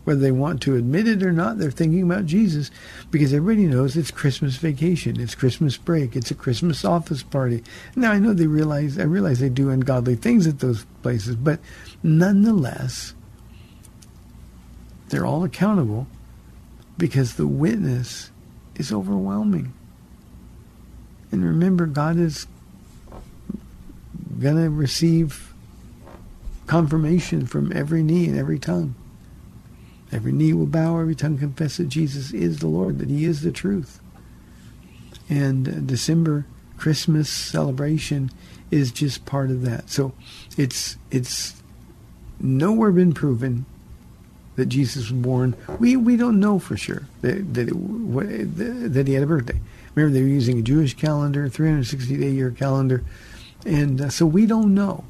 [0.06, 2.72] Whether they want to admit it or not, they're thinking about Jesus
[3.12, 7.62] because everybody knows it's Christmas vacation, it's Christmas break, it's a Christmas office party.
[7.94, 11.60] Now I know they realize I realize they do ungodly things at those places, but
[12.04, 13.14] nonetheless,
[15.10, 16.08] they're all accountable
[16.98, 18.32] because the witness
[18.76, 19.74] is overwhelming.
[21.34, 22.48] And remember, God is
[24.40, 25.47] going to receive
[26.68, 28.94] confirmation from every knee and every tongue.
[30.12, 33.42] Every knee will bow, every tongue confess that Jesus is the Lord, that he is
[33.42, 34.00] the truth.
[35.30, 36.46] And December
[36.78, 38.32] Christmas celebration
[38.72, 39.90] is just part of that.
[39.90, 40.14] So
[40.58, 41.62] it's it's
[42.40, 43.66] nowhere been proven
[44.56, 45.56] that Jesus was born.
[45.80, 49.60] We we don't know for sure that that, it, that he had a birthday.
[49.96, 53.04] Remember, they were using a Jewish calendar, 360 day year calendar,
[53.66, 55.04] and uh, so we don't know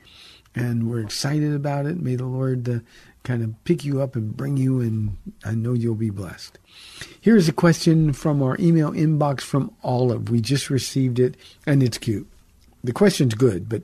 [0.60, 2.00] and we're excited about it.
[2.00, 2.78] May the Lord uh,
[3.22, 6.58] kind of pick you up and bring you, and I know you'll be blessed.
[7.20, 10.30] Here's a question from our email inbox from Olive.
[10.30, 12.28] We just received it, and it's cute.
[12.84, 13.82] The question's good, but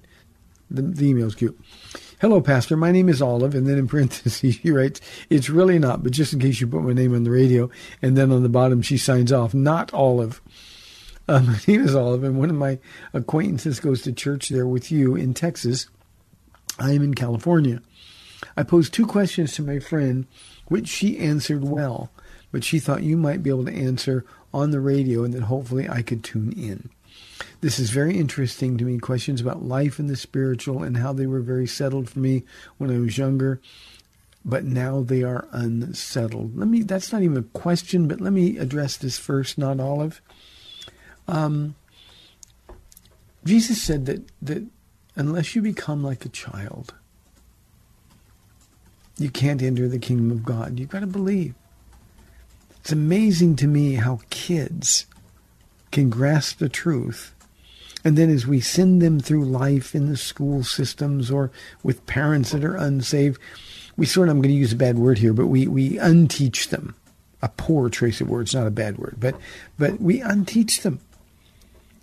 [0.71, 1.59] the, the email's cute.
[2.21, 2.77] Hello, Pastor.
[2.77, 3.55] My name is Olive.
[3.55, 6.83] And then in parentheses, she writes, It's really not, but just in case you put
[6.83, 7.71] my name on the radio.
[8.01, 10.41] And then on the bottom, she signs off, Not Olive.
[11.29, 12.79] Uh, my name is Olive, and one of my
[13.13, 15.89] acquaintances goes to church there with you in Texas.
[16.79, 17.81] I am in California.
[18.57, 20.27] I posed two questions to my friend,
[20.67, 22.11] which she answered well,
[22.53, 25.89] but she thought you might be able to answer on the radio and that hopefully
[25.89, 26.91] I could tune in.
[27.61, 28.99] This is very interesting to me.
[28.99, 32.45] Questions about life and the spiritual and how they were very settled for me
[32.79, 33.61] when I was younger,
[34.45, 36.57] but now they are unsettled.
[36.57, 36.83] Let me.
[36.83, 39.59] That's not even a question, but let me address this first.
[39.59, 40.21] Not Olive.
[41.27, 41.75] Um,
[43.45, 44.65] Jesus said that that
[45.17, 46.95] unless you become like a child,
[49.19, 50.79] you can't enter the kingdom of God.
[50.79, 51.55] You've got to believe.
[52.81, 55.07] It's amazing to me how kids
[55.91, 57.35] can grasp the truth.
[58.05, 61.51] And then as we send them through life in the school systems or
[61.83, 63.41] with parents that are unsaved,
[63.97, 66.69] we sort of, I'm going to use a bad word here, but we, we unteach
[66.69, 66.95] them.
[67.43, 69.35] A poor choice of words, not a bad word, but,
[69.79, 71.01] but we unteach them.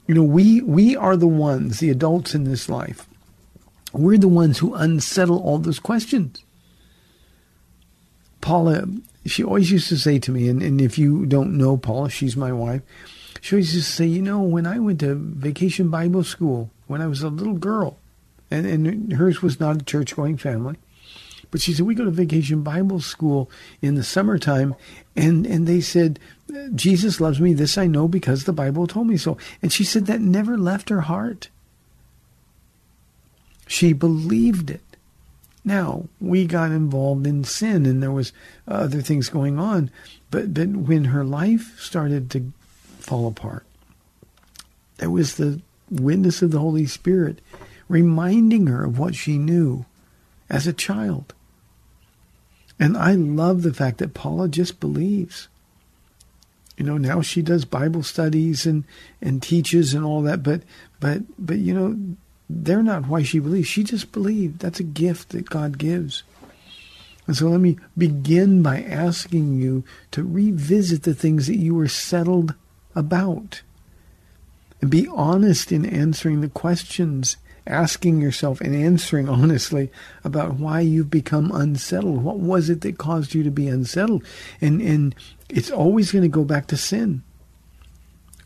[0.08, 3.08] You know, we, we are the ones, the adults in this life,
[3.94, 6.44] we're the ones who unsettle all those questions.
[8.42, 8.86] Paula,
[9.26, 12.36] she always used to say to me, and, and if you don't know Paula, she's
[12.36, 12.82] my wife,
[13.40, 17.02] she always used to say, you know, when I went to vacation Bible school when
[17.02, 17.98] I was a little girl,
[18.52, 20.76] and, and hers was not a church going family,
[21.54, 23.48] but she said, we go to vacation Bible school
[23.80, 24.74] in the summertime,
[25.16, 26.20] and, and they said,
[26.74, 27.54] Jesus loves me.
[27.54, 29.38] This I know because the Bible told me so.
[29.62, 31.50] And she said that never left her heart.
[33.68, 34.82] She believed it.
[35.64, 38.34] Now, we got involved in sin and there was
[38.68, 39.92] other things going on,
[40.32, 42.52] but, but when her life started to
[42.98, 43.68] fall apart,
[44.98, 45.62] there was the
[45.92, 47.42] witness of the Holy Spirit
[47.88, 49.86] reminding her of what she knew
[50.50, 51.36] as a child.
[52.84, 55.48] And I love the fact that Paula just believes.
[56.76, 58.84] You know, now she does Bible studies and,
[59.22, 60.64] and teaches and all that, but
[61.00, 61.98] but but you know,
[62.50, 63.70] they're not why she believes.
[63.70, 64.60] She just believed.
[64.60, 66.24] That's a gift that God gives.
[67.26, 71.88] And so let me begin by asking you to revisit the things that you were
[71.88, 72.54] settled
[72.96, 73.62] about.
[74.82, 79.92] And be honest in answering the questions asking yourself and answering honestly
[80.24, 82.24] about why you've become unsettled.
[82.24, 84.24] What was it that caused you to be unsettled?
[84.62, 85.16] And and
[85.50, 87.24] it's always going to go back to sin.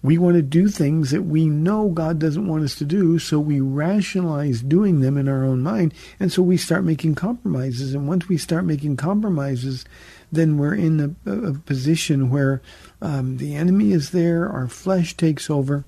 [0.03, 3.39] We want to do things that we know God doesn't want us to do, so
[3.39, 7.93] we rationalize doing them in our own mind, and so we start making compromises.
[7.93, 9.85] And once we start making compromises,
[10.31, 12.61] then we're in a, a position where
[13.01, 15.83] um, the enemy is there, our flesh takes over,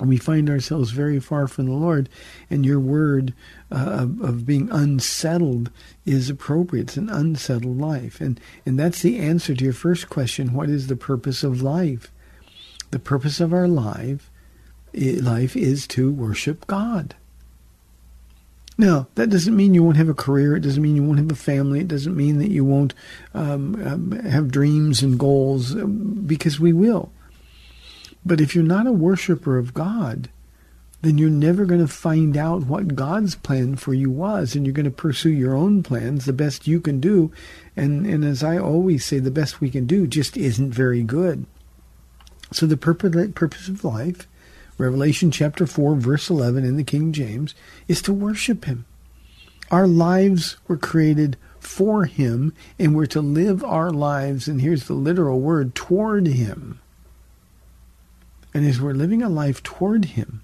[0.00, 2.08] we find ourselves very far from the Lord.
[2.50, 3.32] And your word
[3.72, 5.70] uh, of, of, being unsettled
[6.04, 6.88] is appropriate.
[6.88, 10.86] It's an unsettled life, and and that's the answer to your first question: What is
[10.86, 12.12] the purpose of life?
[12.90, 14.30] The purpose of our life
[14.96, 17.14] life is to worship God.
[18.78, 20.54] Now, that doesn't mean you won't have a career.
[20.54, 21.80] It doesn't mean you won't have a family.
[21.80, 22.92] It doesn't mean that you won't
[23.32, 27.10] um, um, have dreams and goals, um, because we will.
[28.26, 30.30] But if you're not a worshiper of God,
[31.00, 34.72] then you're never going to find out what God's plan for you was, and you're
[34.72, 37.30] going to pursue your own plans the best you can do.
[37.76, 41.46] And, and as I always say, the best we can do just isn't very good.
[42.52, 44.26] So the purpose, of life
[44.76, 47.54] Revelation chapter 4, verse 11 in the King James,
[47.86, 48.86] is to worship Him.
[49.70, 54.94] Our lives were created for Him, and we're to live our lives, and here's the
[54.94, 56.80] literal word, toward Him.
[58.56, 60.40] And as we're living a life toward Him,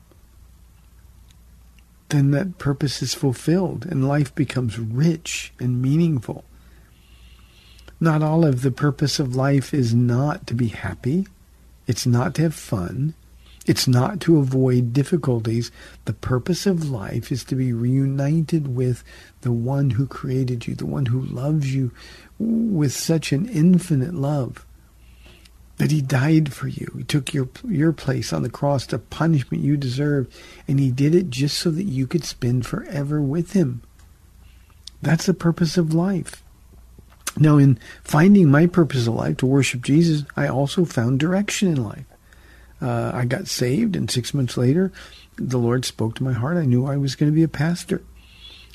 [2.10, 6.44] then that purpose is fulfilled and life becomes rich and meaningful.
[8.00, 11.26] Not all of the purpose of life is not to be happy.
[11.86, 13.14] It's not to have fun.
[13.64, 15.70] It's not to avoid difficulties.
[16.04, 19.04] The purpose of life is to be reunited with
[19.40, 21.92] the one who created you, the one who loves you
[22.38, 24.66] with such an infinite love
[25.82, 26.94] that he died for you.
[26.96, 30.32] He took your your place on the cross, the punishment you deserved,
[30.68, 33.82] and he did it just so that you could spend forever with him.
[35.02, 36.44] That's the purpose of life.
[37.36, 41.82] Now, in finding my purpose of life to worship Jesus, I also found direction in
[41.82, 42.06] life.
[42.80, 44.92] Uh, I got saved, and six months later,
[45.34, 46.58] the Lord spoke to my heart.
[46.58, 48.02] I knew I was going to be a pastor.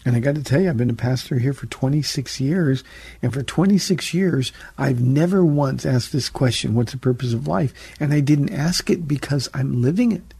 [0.07, 2.81] And I got to tell you, I've been a pastor here for 26 years.
[3.21, 7.73] And for 26 years, I've never once asked this question what's the purpose of life?
[7.99, 10.33] And I didn't ask it because I'm living it.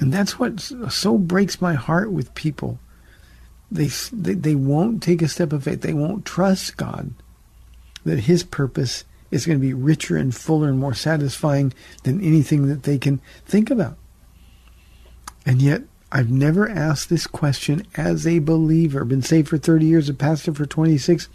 [0.00, 2.80] And that's what so breaks my heart with people.
[3.70, 5.82] They, they, they won't take a step of faith.
[5.82, 7.12] They won't trust God
[8.04, 12.66] that His purpose is going to be richer and fuller and more satisfying than anything
[12.66, 13.96] that they can think about.
[15.46, 19.04] And yet, I've never asked this question as a believer.
[19.04, 21.28] Been saved for 30 years, a pastor for 26.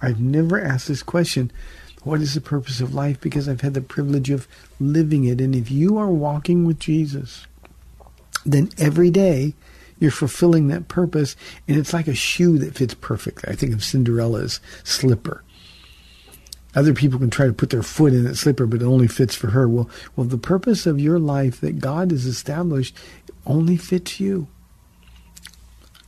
[0.00, 1.50] I've never asked this question
[2.02, 3.20] what is the purpose of life?
[3.20, 4.48] Because I've had the privilege of
[4.80, 5.40] living it.
[5.40, 7.46] And if you are walking with Jesus,
[8.44, 9.54] then every day
[10.00, 11.36] you're fulfilling that purpose.
[11.68, 13.52] And it's like a shoe that fits perfectly.
[13.52, 15.44] I think of Cinderella's slipper.
[16.74, 19.34] Other people can try to put their foot in that slipper, but it only fits
[19.34, 19.68] for her.
[19.68, 22.96] Well, well, the purpose of your life that God has established
[23.46, 24.48] only fits you.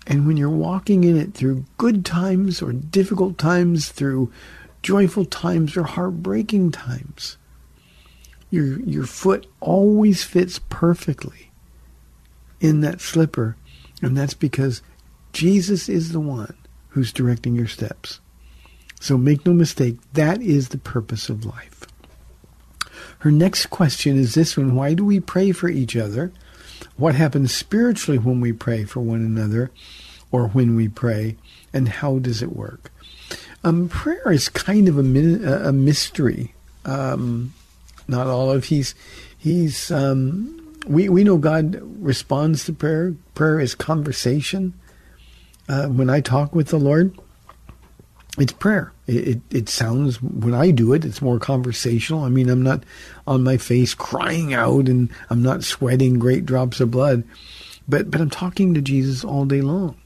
[0.06, 4.30] And when you're walking in it through good times or difficult times, through
[4.82, 7.38] joyful times or heartbreaking times,
[8.50, 11.50] your your foot always fits perfectly
[12.60, 13.56] in that slipper,
[14.02, 14.82] and that's because
[15.32, 16.54] Jesus is the one
[16.88, 18.20] who's directing your steps.
[19.00, 21.86] So make no mistake, that is the purpose of life.
[23.18, 26.32] Her next question is this one Why do we pray for each other?
[26.96, 29.70] What happens spiritually when we pray for one another
[30.30, 31.36] or when we pray?
[31.72, 32.92] And how does it work?
[33.64, 36.54] Um, prayer is kind of a, a mystery.
[36.84, 37.54] Um,
[38.06, 38.94] not all of he's
[39.36, 43.14] he's um, we we know God responds to prayer.
[43.34, 44.74] Prayer is conversation.
[45.68, 47.18] Uh, when I talk with the Lord,
[48.38, 48.92] it's prayer.
[49.06, 52.24] It, it, it sounds when I do it, it's more conversational.
[52.24, 52.82] I mean, I'm not
[53.26, 57.24] on my face crying out, and I'm not sweating great drops of blood,
[57.88, 59.96] but but I'm talking to Jesus all day long.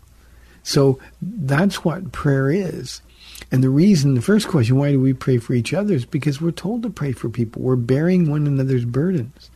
[0.63, 3.01] So that's what prayer is.
[3.51, 6.41] And the reason, the first question, why do we pray for each other, is because
[6.41, 7.63] we're told to pray for people.
[7.63, 9.51] We're bearing one another's burdens.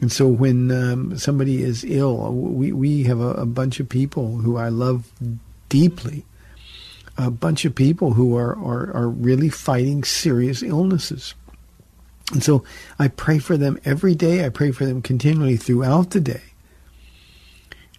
[0.00, 4.36] And so when um, somebody is ill, we, we have a, a bunch of people
[4.36, 5.10] who I love
[5.68, 6.24] deeply
[7.18, 11.34] a bunch of people who are, are, are really fighting serious illnesses.
[12.32, 12.62] And so
[12.98, 14.46] I pray for them every day.
[14.46, 16.42] I pray for them continually throughout the day.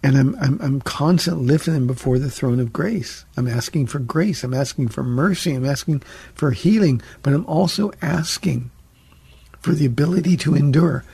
[0.02, 3.26] And I'm, I'm, I'm constantly lifting them before the throne of grace.
[3.36, 4.42] I'm asking for grace.
[4.42, 5.52] I'm asking for mercy.
[5.52, 6.00] I'm asking
[6.32, 7.02] for healing.
[7.22, 8.70] But I'm also asking
[9.60, 11.04] for the ability to endure.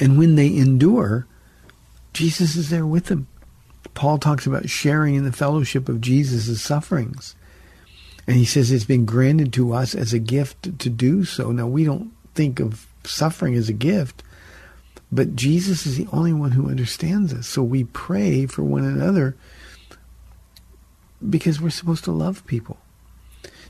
[0.00, 1.26] And when they endure,
[2.12, 3.28] Jesus is there with them.
[3.94, 7.34] Paul talks about sharing in the fellowship of Jesus' sufferings.
[8.26, 11.50] And he says it's been granted to us as a gift to do so.
[11.50, 14.22] Now, we don't think of suffering as a gift,
[15.10, 17.48] but Jesus is the only one who understands us.
[17.48, 19.36] So we pray for one another
[21.28, 22.78] because we're supposed to love people.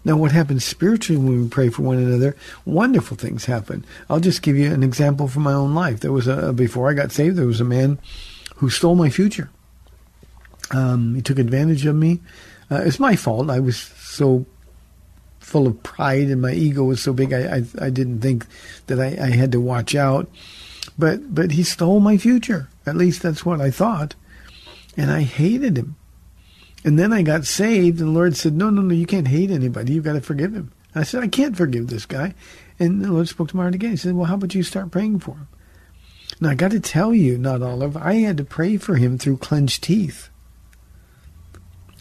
[0.04, 2.34] Now, what happens spiritually when we pray for one another?
[2.64, 3.84] Wonderful things happen.
[4.08, 6.00] I'll just give you an example from my own life.
[6.00, 7.98] There was a before I got saved, there was a man
[8.56, 9.50] who stole my future.
[10.70, 12.20] Um, he took advantage of me.
[12.70, 13.50] Uh, it's my fault.
[13.50, 14.46] I was so
[15.38, 17.32] full of pride and my ego was so big.
[17.32, 18.46] I I, I didn't think
[18.86, 20.30] that I, I had to watch out.
[20.98, 22.68] But but he stole my future.
[22.86, 24.14] At least that's what I thought,
[24.96, 25.96] and I hated him.
[26.84, 29.50] And then I got saved, and the Lord said, No, no, no, you can't hate
[29.50, 29.92] anybody.
[29.92, 30.72] You've got to forgive him.
[30.94, 32.34] I said, I can't forgive this guy.
[32.78, 33.90] And the Lord spoke to my heart again.
[33.90, 35.48] He said, Well, how about you start praying for him?
[36.40, 39.36] Now, I got to tell you, not Olive, I had to pray for him through
[39.38, 40.29] clenched teeth.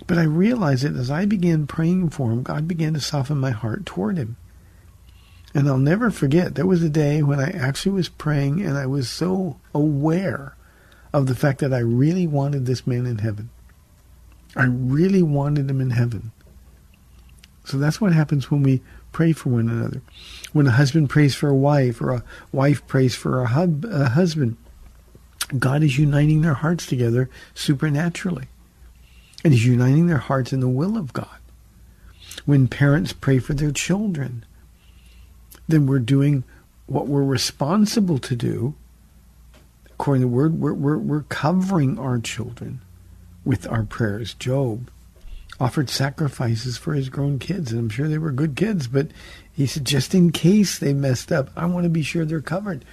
[0.09, 3.51] But I realized that as I began praying for him, God began to soften my
[3.51, 4.37] heart toward him.
[5.53, 8.87] And I'll never forget, there was a day when I actually was praying and I
[8.87, 10.55] was so aware
[11.13, 13.51] of the fact that I really wanted this man in heaven.
[14.55, 16.31] I really wanted him in heaven.
[17.63, 18.81] So that's what happens when we
[19.11, 20.01] pray for one another.
[20.53, 24.09] When a husband prays for a wife or a wife prays for a, hub, a
[24.09, 24.57] husband,
[25.59, 28.47] God is uniting their hearts together supernaturally.
[29.43, 31.27] And He's uniting their hearts in the will of God.
[32.45, 34.45] When parents pray for their children,
[35.67, 36.43] then we're doing
[36.87, 38.75] what we're responsible to do.
[39.91, 42.81] According to the word, we're, we're, we're covering our children
[43.43, 44.33] with our prayers.
[44.33, 44.89] Job
[45.59, 49.07] offered sacrifices for his grown kids, and I'm sure they were good kids, but
[49.51, 52.85] he said, just in case they messed up, I want to be sure they're covered.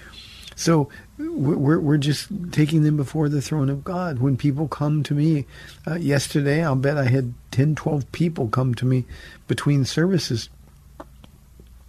[0.56, 0.88] So
[1.18, 4.18] we're, we're just taking them before the throne of God.
[4.18, 5.46] When people come to me,
[5.86, 9.04] uh, yesterday, I'll bet I had 10, 12 people come to me
[9.46, 10.50] between services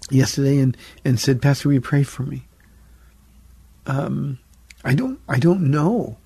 [0.10, 2.44] yesterday and, and said, Pastor, you pray for me?
[3.86, 4.40] Um,
[4.84, 6.18] I don't, I don't know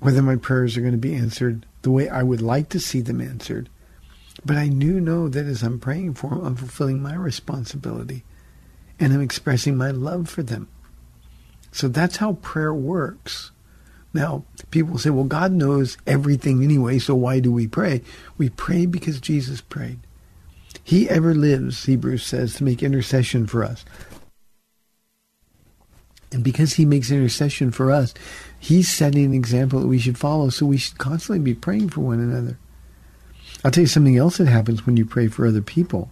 [0.00, 3.00] whether my prayers are going to be answered the way I would like to see
[3.00, 3.68] them answered.
[4.44, 8.24] But I do know that as I'm praying for them, I'm fulfilling my responsibility
[8.98, 10.68] and I'm expressing my love for them.
[11.72, 13.50] So that's how prayer works.
[14.14, 18.02] Now, people say, well, God knows everything anyway, so why do we pray?
[18.36, 19.98] We pray because Jesus prayed.
[20.84, 23.84] He ever lives, Hebrews says, to make intercession for us.
[26.30, 28.14] And because he makes intercession for us,
[28.58, 30.48] he's setting an example that we should follow.
[30.48, 32.58] So we should constantly be praying for one another.
[33.64, 36.10] I'll tell you something else that happens when you pray for other people.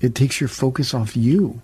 [0.00, 1.60] It takes your focus off you.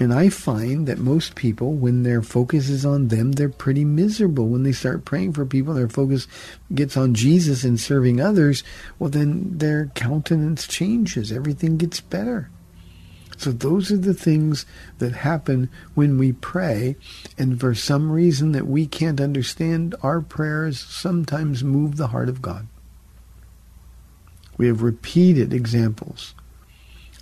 [0.00, 4.46] And I find that most people, when their focus is on them, they're pretty miserable.
[4.46, 6.28] When they start praying for people, their focus
[6.72, 8.62] gets on Jesus and serving others,
[8.98, 11.32] well, then their countenance changes.
[11.32, 12.48] Everything gets better.
[13.38, 14.66] So those are the things
[14.98, 16.96] that happen when we pray.
[17.36, 22.42] And for some reason that we can't understand, our prayers sometimes move the heart of
[22.42, 22.66] God.
[24.56, 26.34] We have repeated examples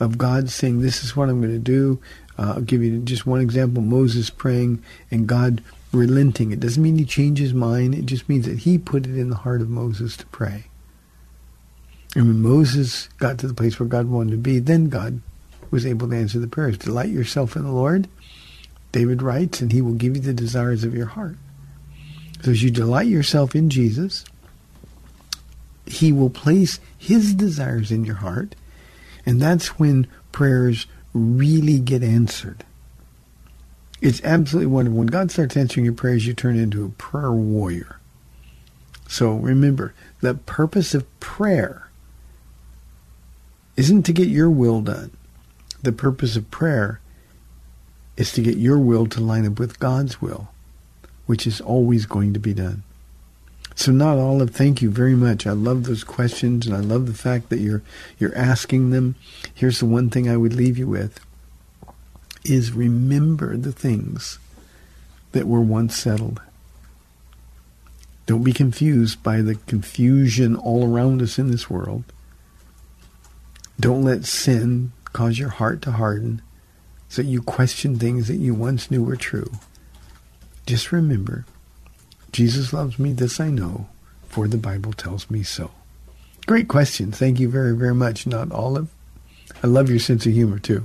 [0.01, 2.01] of God saying, This is what I'm going to do.
[2.39, 5.63] Uh, I'll give you just one example Moses praying and God
[5.93, 6.53] relenting.
[6.53, 9.31] It doesn't mean he changed his mind, it just means that he put it in
[9.31, 10.65] the heart of Moses to pray.
[12.15, 15.21] And when Moses got to the place where God wanted to be, then God
[15.71, 16.79] was able to answer the prayers.
[16.79, 18.09] Delight yourself in the Lord,
[18.93, 21.37] David writes, and he will give you the desires of your heart.
[22.43, 24.25] So as you delight yourself in Jesus,
[25.87, 28.55] he will place his desires in your heart,
[29.25, 30.87] and that's when prayers
[31.17, 32.65] really get answered.
[34.01, 34.99] It's absolutely wonderful.
[34.99, 37.99] When God starts answering your prayers, you turn into a prayer warrior.
[39.09, 41.89] So remember, the purpose of prayer
[43.77, 45.17] isn't to get your will done
[45.87, 47.01] the purpose of prayer
[48.17, 50.49] is to get your will to line up with God's will,
[51.27, 52.83] which is always going to be done.
[53.77, 55.47] So not all of thank you very much.
[55.47, 57.83] I love those questions and I love the fact that you're
[58.19, 59.17] you're asking them.
[59.55, 61.21] Here's the one thing I would leave you with
[62.43, 64.39] is remember the things
[65.33, 66.41] that were once settled.
[68.25, 72.05] Don't be confused by the confusion all around us in this world.
[73.79, 76.41] Don't let sin cause your heart to harden
[77.09, 79.53] so you question things that you once knew were true.
[80.67, 81.45] Just remember,
[82.37, 83.89] Jesus loves me, this I know,
[84.29, 85.71] for the Bible tells me so.
[86.45, 87.11] Great question.
[87.11, 88.91] Thank you very, very much, not Olive.
[89.63, 90.85] I love your sense of humor, too.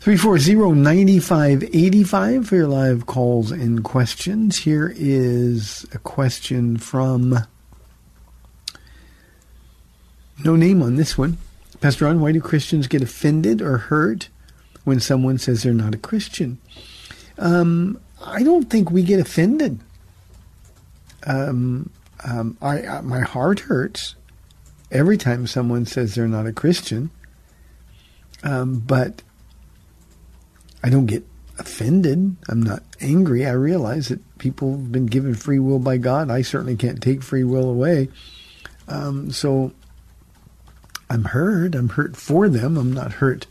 [0.00, 4.56] 340-9585 for your live calls and questions.
[4.56, 7.40] Here is a question from
[10.42, 11.36] no name on this one.
[11.82, 14.30] Pastor Ron, why do Christians get offended or hurt
[14.84, 16.56] when someone says they're not a Christian?
[17.36, 19.80] Um, I don't think we get offended.
[21.24, 21.90] Um,
[22.24, 24.14] um, I, I, my heart hurts
[24.90, 27.10] every time someone says they're not a Christian.
[28.44, 29.22] Um, but
[30.82, 31.24] I don't get
[31.58, 32.36] offended.
[32.48, 33.46] I'm not angry.
[33.46, 36.30] I realize that people have been given free will by God.
[36.30, 38.08] I certainly can't take free will away.
[38.88, 39.72] Um, so
[41.08, 41.74] I'm hurt.
[41.74, 42.76] I'm hurt for them.
[42.76, 43.46] I'm not hurt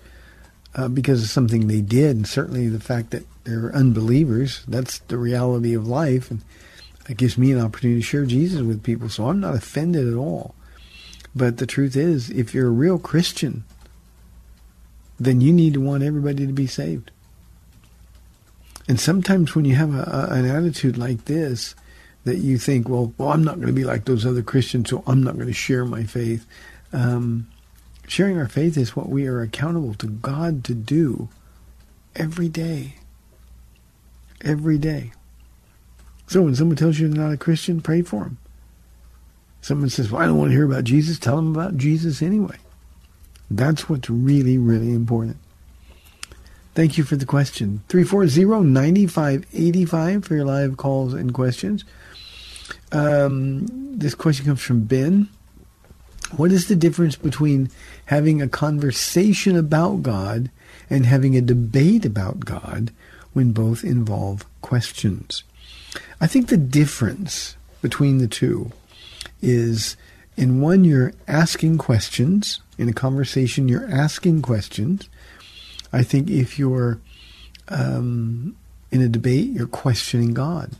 [0.76, 2.16] uh, because of something they did.
[2.16, 6.32] And certainly the fact that they're unbelievers, that's the reality of life.
[6.32, 6.42] And
[7.10, 9.10] it gives me an opportunity to share Jesus with people.
[9.10, 10.56] So I'm not offended at all.
[11.36, 13.64] But the truth is, if you're a real Christian,
[15.20, 17.12] then you need to want everybody to be saved.
[18.88, 21.76] And sometimes when you have a, a, an attitude like this,
[22.24, 25.04] that you think, well, well, I'm not going to be like those other Christians, so
[25.08, 26.46] I'm not going to share my faith.
[26.94, 27.48] Um,
[28.12, 31.30] sharing our faith is what we are accountable to God to do
[32.14, 32.96] every day.
[34.42, 35.14] Every day.
[36.28, 38.38] So when someone tells you they're not a Christian, pray for them.
[39.62, 41.18] Someone says, well, I don't want to hear about Jesus.
[41.20, 42.58] Tell them about Jesus anyway.
[43.50, 45.38] That's what's really, really important.
[46.76, 47.82] Thank you for the question.
[47.88, 51.86] 340-9585 for your live calls and questions.
[52.92, 55.30] Um, this question comes from Ben.
[56.38, 57.70] What is the difference between
[58.06, 60.50] having a conversation about God
[60.90, 62.92] and having a debate about God
[63.34, 65.44] when both involve questions?
[66.20, 68.72] I think the difference between the two
[69.42, 69.98] is
[70.38, 72.62] in one, you're asking questions.
[72.78, 75.10] In a conversation, you're asking questions.
[75.92, 77.00] I think if you're
[77.68, 78.56] um,
[78.92, 80.72] in a debate, you're questioning God.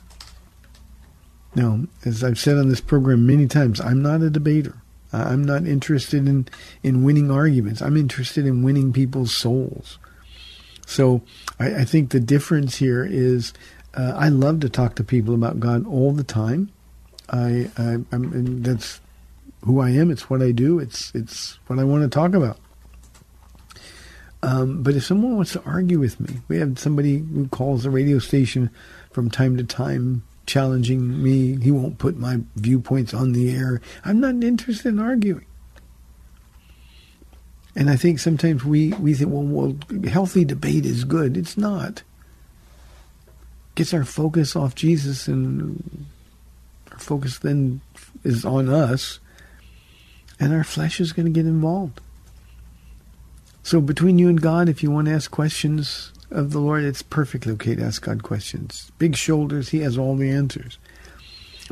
[1.54, 4.81] Now, as I've said on this program many times, I'm not a debater.
[5.14, 6.48] I'm not interested in,
[6.84, 7.82] in winning arguments.
[7.82, 10.00] I'm interested in winning people's souls.
[10.86, 11.22] So
[11.60, 13.54] I, I think the difference here is
[13.94, 16.72] uh, I love to talk to people about God all the time.
[17.30, 19.00] I, I am that's
[19.64, 20.12] who I am.
[20.12, 20.80] It's what I do.
[20.80, 22.58] It's it's what I want to talk about.
[24.44, 27.92] Um, but if someone wants to argue with me, we have somebody who calls the
[27.92, 28.72] radio station
[29.12, 31.58] from time to time challenging me.
[31.62, 33.82] He won't put my viewpoints on the air.
[34.04, 35.46] I'm not interested in arguing.
[37.76, 39.76] And I think sometimes we, we think, well, well,
[40.10, 41.38] healthy debate is good.
[41.38, 42.04] It's not.
[43.76, 46.06] Gets our focus off Jesus and
[46.92, 47.80] our focus then
[48.24, 49.20] is on us
[50.40, 52.02] and our flesh is going to get involved.
[53.64, 57.02] So between you and God, if you want to ask questions of the Lord, it's
[57.02, 58.92] perfectly okay to ask God questions.
[58.98, 60.78] Big shoulders, He has all the answers.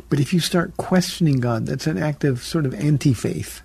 [0.08, 3.62] But if you start questioning God, that's an act of sort of anti-faith.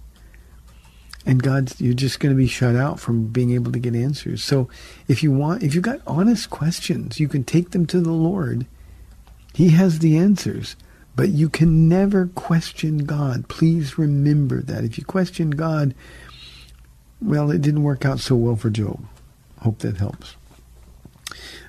[1.25, 4.43] And God, you're just going to be shut out from being able to get answers.
[4.43, 4.69] So
[5.07, 8.67] if you want, if you've got honest questions, you can take them to the Lord.
[9.53, 10.75] He has the answers.
[11.15, 13.47] But you can never question God.
[13.47, 14.83] Please remember that.
[14.83, 15.95] If you question God,
[17.21, 19.05] well, it didn't work out so well for Job.
[19.61, 20.35] Hope that helps.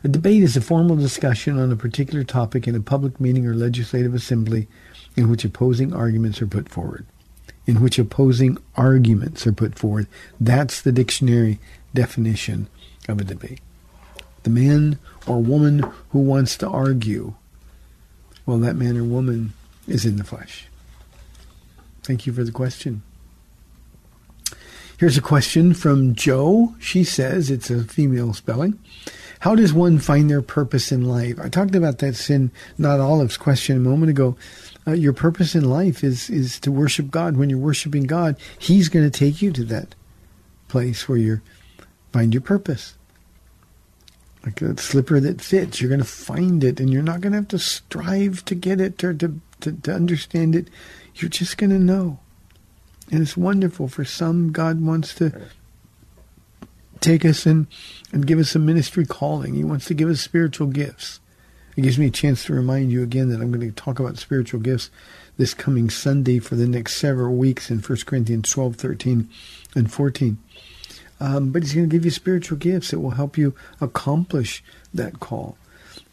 [0.05, 3.55] A debate is a formal discussion on a particular topic in a public meeting or
[3.55, 4.69] legislative assembly
[5.17, 7.07] in which opposing arguments are put forward.
[7.67, 10.07] In which opposing arguments are put forward.
[10.39, 11.59] That's the dictionary
[11.95, 12.69] definition
[13.09, 13.61] of a debate.
[14.43, 17.35] The man or woman who wants to argue,
[18.45, 19.55] well, that man or woman
[19.89, 20.69] is in the flesh.
[22.03, 23.03] Thank you for the question.
[24.99, 26.75] Here's a question from Joe.
[26.79, 28.79] She says, it's a female spelling.
[29.41, 31.39] How does one find their purpose in life?
[31.39, 34.39] I talked about that in Not Olive's question a moment ago.
[34.87, 37.37] Uh, your purpose in life is, is to worship God.
[37.37, 39.95] When you're worshiping God, He's going to take you to that
[40.69, 41.43] place where you
[42.13, 42.95] find your purpose.
[44.45, 47.39] Like a slipper that fits, you're going to find it, and you're not going to
[47.39, 50.69] have to strive to get it or to, to, to understand it.
[51.17, 52.19] You're just going to know.
[53.11, 53.89] And it's wonderful.
[53.89, 55.33] For some, God wants to
[57.01, 57.67] take us and,
[58.13, 59.55] and give us a ministry calling.
[59.55, 61.21] He wants to give us spiritual gifts.
[61.77, 64.17] It gives me a chance to remind you again that I'm going to talk about
[64.19, 64.91] spiritual gifts
[65.37, 69.29] this coming Sunday for the next several weeks in 1 Corinthians 12, 13,
[69.75, 70.39] and 14.
[71.21, 75.21] Um, but he's going to give you spiritual gifts that will help you accomplish that
[75.21, 75.57] call.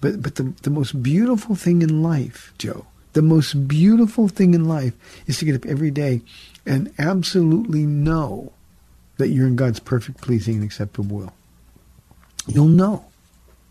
[0.01, 4.65] But but the, the most beautiful thing in life, Joe, the most beautiful thing in
[4.65, 4.93] life
[5.27, 6.21] is to get up every day
[6.65, 8.51] and absolutely know
[9.17, 11.33] that you're in God's perfect, pleasing, and acceptable will.
[12.47, 13.05] you'll know.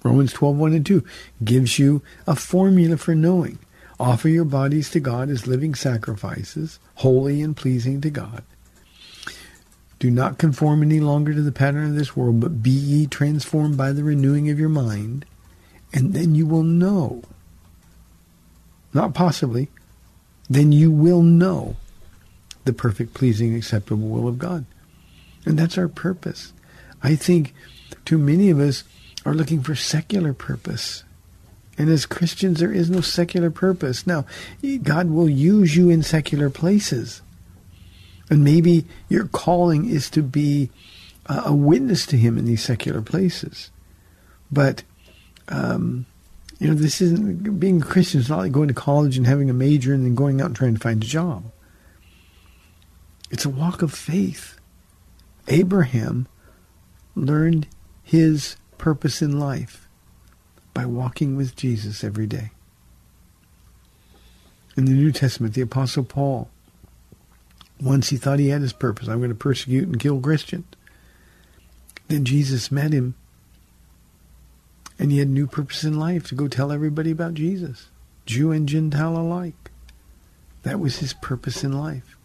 [0.05, 1.05] Romans 12, 1 and 2
[1.45, 3.59] gives you a formula for knowing.
[4.01, 8.43] Offer your bodies to God as living sacrifices, holy and pleasing to God.
[10.01, 13.77] Do not conform any longer to the pattern of this world, but be ye transformed
[13.77, 15.25] by the renewing of your mind,
[15.93, 17.23] and then you will know.
[18.95, 19.69] Not possibly,
[20.49, 21.77] then you will know
[22.65, 24.65] the perfect, pleasing, acceptable will of God.
[25.45, 26.53] And that's our purpose.
[27.03, 27.55] I think
[28.05, 28.85] too many of us
[29.25, 31.05] are looking for secular purpose.
[31.79, 34.07] And as Christians, there is no secular purpose.
[34.07, 34.27] Now,
[34.83, 37.23] God will use you in secular places.
[38.29, 40.71] And maybe your calling is to be
[41.27, 43.71] a witness to Him in these secular places.
[44.51, 44.83] But,
[45.49, 46.07] um,
[46.63, 48.21] you know, this isn't being a Christian.
[48.21, 50.55] It's not like going to college and having a major and then going out and
[50.55, 51.51] trying to find a job.
[53.33, 54.61] It's a walk of faith.
[55.49, 56.29] Abraham
[57.17, 57.67] learned
[58.05, 59.89] his purpose in life
[60.73, 62.53] by walking with Jesus every day.
[64.77, 66.49] In the New Testament, the Apostle Paul
[67.81, 69.09] once he thought he had his purpose.
[69.09, 70.67] I'm going to persecute and kill Christians.
[72.07, 73.17] Then Jesus met him.
[74.99, 77.89] And he had new purpose in life to go tell everybody about Jesus,
[78.27, 79.71] Jew and Gentile alike.
[80.63, 82.17] That was his purpose in life.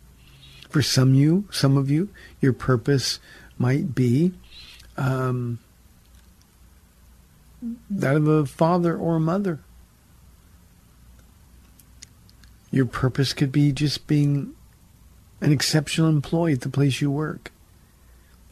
[0.69, 2.09] For some you, some of you,
[2.41, 3.19] your purpose
[3.57, 4.33] might be
[4.97, 5.59] um,
[7.89, 9.59] that of a father or a mother.
[12.69, 14.53] Your purpose could be just being
[15.41, 17.51] an exceptional employee at the place you work,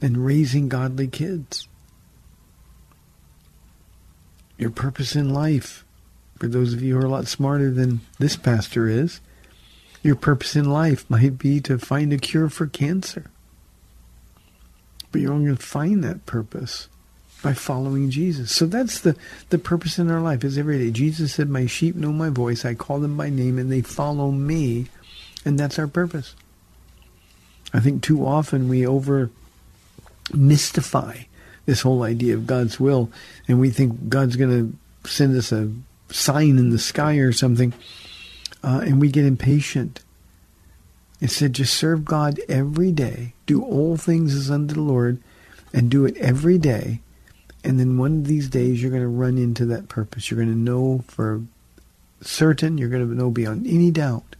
[0.01, 1.67] and raising godly kids.
[4.57, 5.85] Your purpose in life,
[6.39, 9.19] for those of you who are a lot smarter than this pastor is,
[10.01, 13.25] your purpose in life might be to find a cure for cancer.
[15.11, 16.89] But you're only going to find that purpose
[17.41, 18.51] by following Jesus.
[18.51, 19.15] So that's the,
[19.49, 20.91] the purpose in our life is every day.
[20.91, 22.65] Jesus said, My sheep know my voice.
[22.65, 24.87] I call them by name and they follow me.
[25.43, 26.35] And that's our purpose.
[27.73, 29.29] I think too often we over
[30.33, 31.23] mystify
[31.65, 33.11] this whole idea of God's will,
[33.47, 34.49] and we think God's going
[35.03, 35.71] to send us a
[36.09, 37.73] sign in the sky or something,
[38.63, 40.01] uh, and we get impatient.
[41.21, 45.19] Instead, just serve God every day, do all things as unto the Lord,
[45.73, 47.01] and do it every day.
[47.63, 50.29] And then one of these days, you're going to run into that purpose.
[50.29, 51.41] You're going to know for
[52.21, 54.35] certain, you're going to know beyond any doubt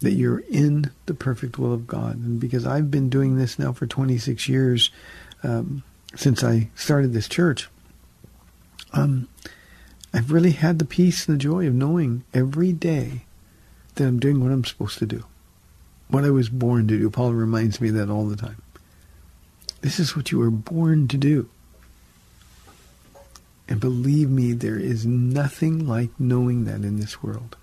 [0.00, 2.16] that you're in the perfect will of God.
[2.16, 4.90] And because I've been doing this now for 26 years,
[5.42, 5.82] um,
[6.14, 7.68] since I started this church,
[8.92, 9.28] um,
[10.12, 13.24] I've really had the peace and the joy of knowing every day
[13.94, 15.24] that I'm doing what I'm supposed to do,
[16.08, 17.10] what I was born to do.
[17.10, 18.62] Paul reminds me of that all the time.
[19.80, 21.48] This is what you were born to do.
[23.68, 27.56] And believe me, there is nothing like knowing that in this world.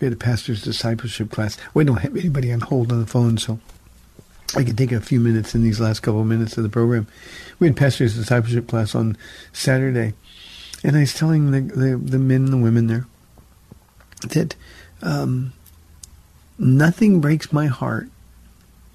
[0.00, 1.56] We had a pastor's discipleship class.
[1.74, 3.60] We don't have anybody on hold on the phone, so
[4.56, 7.06] I can take a few minutes in these last couple of minutes of the program.
[7.58, 9.16] We had pastor's discipleship class on
[9.52, 10.14] Saturday,
[10.82, 13.06] and I was telling the the, the men and the women there
[14.28, 14.56] that
[15.02, 15.52] um,
[16.58, 18.08] nothing breaks my heart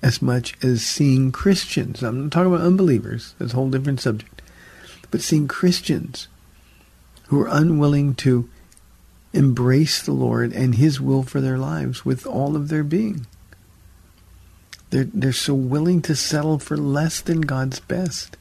[0.01, 2.03] as much as seeing Christians.
[2.03, 3.35] I'm not talking about unbelievers.
[3.39, 4.41] That's a whole different subject.
[5.11, 6.27] But seeing Christians
[7.27, 8.49] who are unwilling to
[9.31, 13.25] embrace the Lord and His will for their lives with all of their being.
[14.93, 18.37] They're, they're so willing to settle for less than God's best.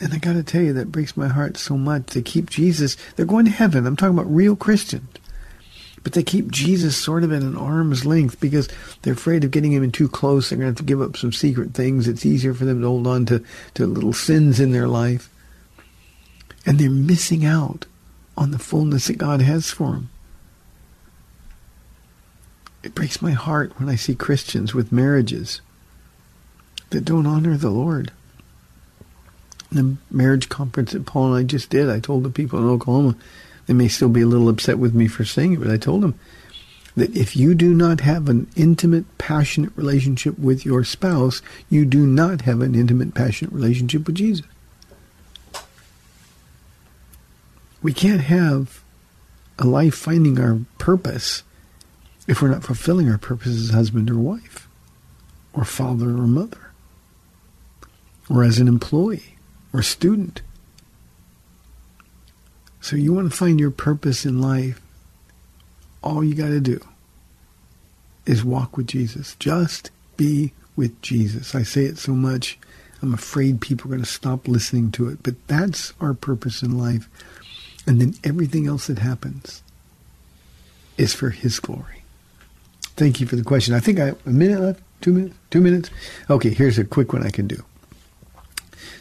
[0.00, 2.06] And I got to tell you, that breaks my heart so much.
[2.06, 3.86] They keep Jesus, they're going to heaven.
[3.86, 5.06] I'm talking about real Christians.
[6.02, 8.70] But they keep Jesus sort of at an arm's length because
[9.02, 10.48] they're afraid of getting him in too close.
[10.48, 12.08] They're going to have to give up some secret things.
[12.08, 13.44] It's easier for them to hold on to,
[13.74, 15.28] to little sins in their life.
[16.64, 17.84] And they're missing out
[18.34, 20.08] on the fullness that God has for them.
[22.84, 25.62] It breaks my heart when I see Christians with marriages
[26.90, 28.12] that don't honor the Lord.
[29.72, 33.16] The marriage conference that Paul and I just did, I told the people in Oklahoma,
[33.66, 36.02] they may still be a little upset with me for saying it, but I told
[36.02, 36.14] them
[36.94, 42.06] that if you do not have an intimate, passionate relationship with your spouse, you do
[42.06, 44.44] not have an intimate, passionate relationship with Jesus.
[47.82, 48.84] We can't have
[49.58, 51.42] a life finding our purpose
[52.26, 54.68] if we're not fulfilling our purpose as husband or wife,
[55.52, 56.70] or father or mother,
[58.28, 59.36] or as an employee
[59.72, 60.42] or student.
[62.80, 64.80] So you want to find your purpose in life,
[66.02, 66.80] all you got to do
[68.26, 69.36] is walk with Jesus.
[69.38, 71.54] Just be with Jesus.
[71.54, 72.58] I say it so much
[73.04, 75.22] I'm afraid people are going to stop listening to it.
[75.22, 77.06] But that's our purpose in life.
[77.86, 79.62] And then everything else that happens
[80.96, 82.03] is for His glory.
[82.96, 83.74] Thank you for the question.
[83.74, 85.90] I think I a minute left, two minutes, two minutes.
[86.30, 87.62] Okay, here's a quick one I can do.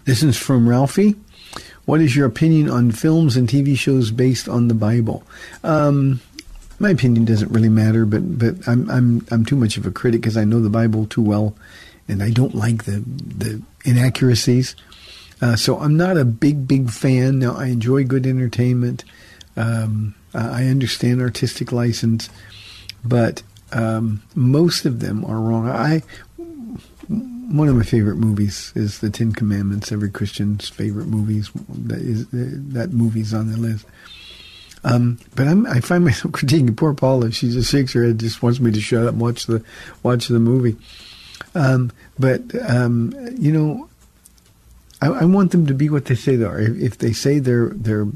[0.05, 1.15] This is from Ralphie.
[1.85, 5.23] What is your opinion on films and TV shows based on the Bible?
[5.63, 6.21] Um,
[6.79, 10.21] my opinion doesn't really matter, but but I'm I'm I'm too much of a critic
[10.21, 11.55] because I know the Bible too well,
[12.07, 14.75] and I don't like the the inaccuracies.
[15.41, 17.39] Uh, so I'm not a big big fan.
[17.39, 19.03] Now I enjoy good entertainment.
[19.55, 22.29] Um, I understand artistic license,
[23.05, 23.43] but
[23.73, 25.67] um, most of them are wrong.
[25.67, 26.03] I
[27.07, 29.91] one of my favorite movies is the Ten Commandments.
[29.91, 33.85] Every Christian's favorite movies that is that movie's on the list.
[34.83, 37.31] Um, but I'm, I find myself critiquing poor Paula.
[37.31, 39.63] She just shakes her head, just wants me to shut up and watch the
[40.01, 40.77] watch the movie.
[41.55, 43.89] Um, but um, you know,
[45.01, 46.59] I, I, want them to be what they say they are.
[46.59, 48.07] If, if, they say they're they're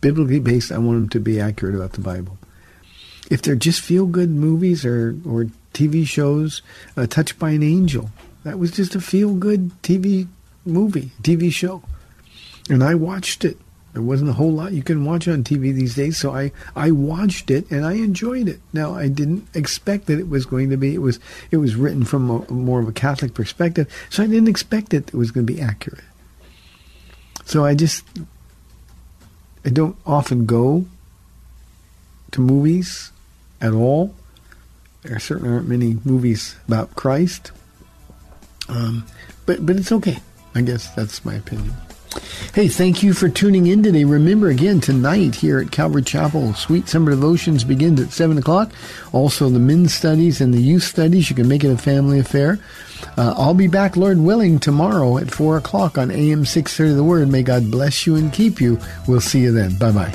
[0.00, 2.38] biblically based, I want them to be accurate about the Bible.
[3.30, 6.62] If they're just feel good movies or or TV shows,
[6.96, 8.10] uh, Touched by an Angel,
[8.44, 10.28] that was just a feel good TV
[10.64, 11.82] movie, TV show,
[12.68, 13.58] and I watched it.
[13.92, 16.90] There wasn't a whole lot you can watch on TV these days, so I, I
[16.90, 18.60] watched it and I enjoyed it.
[18.72, 21.20] Now I didn't expect that it was going to be it was
[21.52, 25.08] it was written from a, more of a Catholic perspective, so I didn't expect that
[25.08, 26.04] it was going to be accurate.
[27.44, 28.04] So I just
[29.64, 30.86] I don't often go
[32.32, 33.12] to movies
[33.64, 34.14] at all.
[35.02, 37.50] There certainly aren't many movies about Christ,
[38.68, 39.06] um,
[39.46, 40.18] but but it's okay.
[40.54, 41.74] I guess that's my opinion.
[42.54, 44.04] Hey, thank you for tuning in today.
[44.04, 48.70] Remember again, tonight here at Calvary Chapel, Sweet Summer Devotions begins at 7 o'clock.
[49.12, 51.28] Also, the men's studies and the youth studies.
[51.28, 52.60] You can make it a family affair.
[53.16, 57.28] Uh, I'll be back, Lord willing, tomorrow at 4 o'clock on AM 630 The Word.
[57.28, 58.78] May God bless you and keep you.
[59.08, 59.76] We'll see you then.
[59.76, 60.14] Bye bye.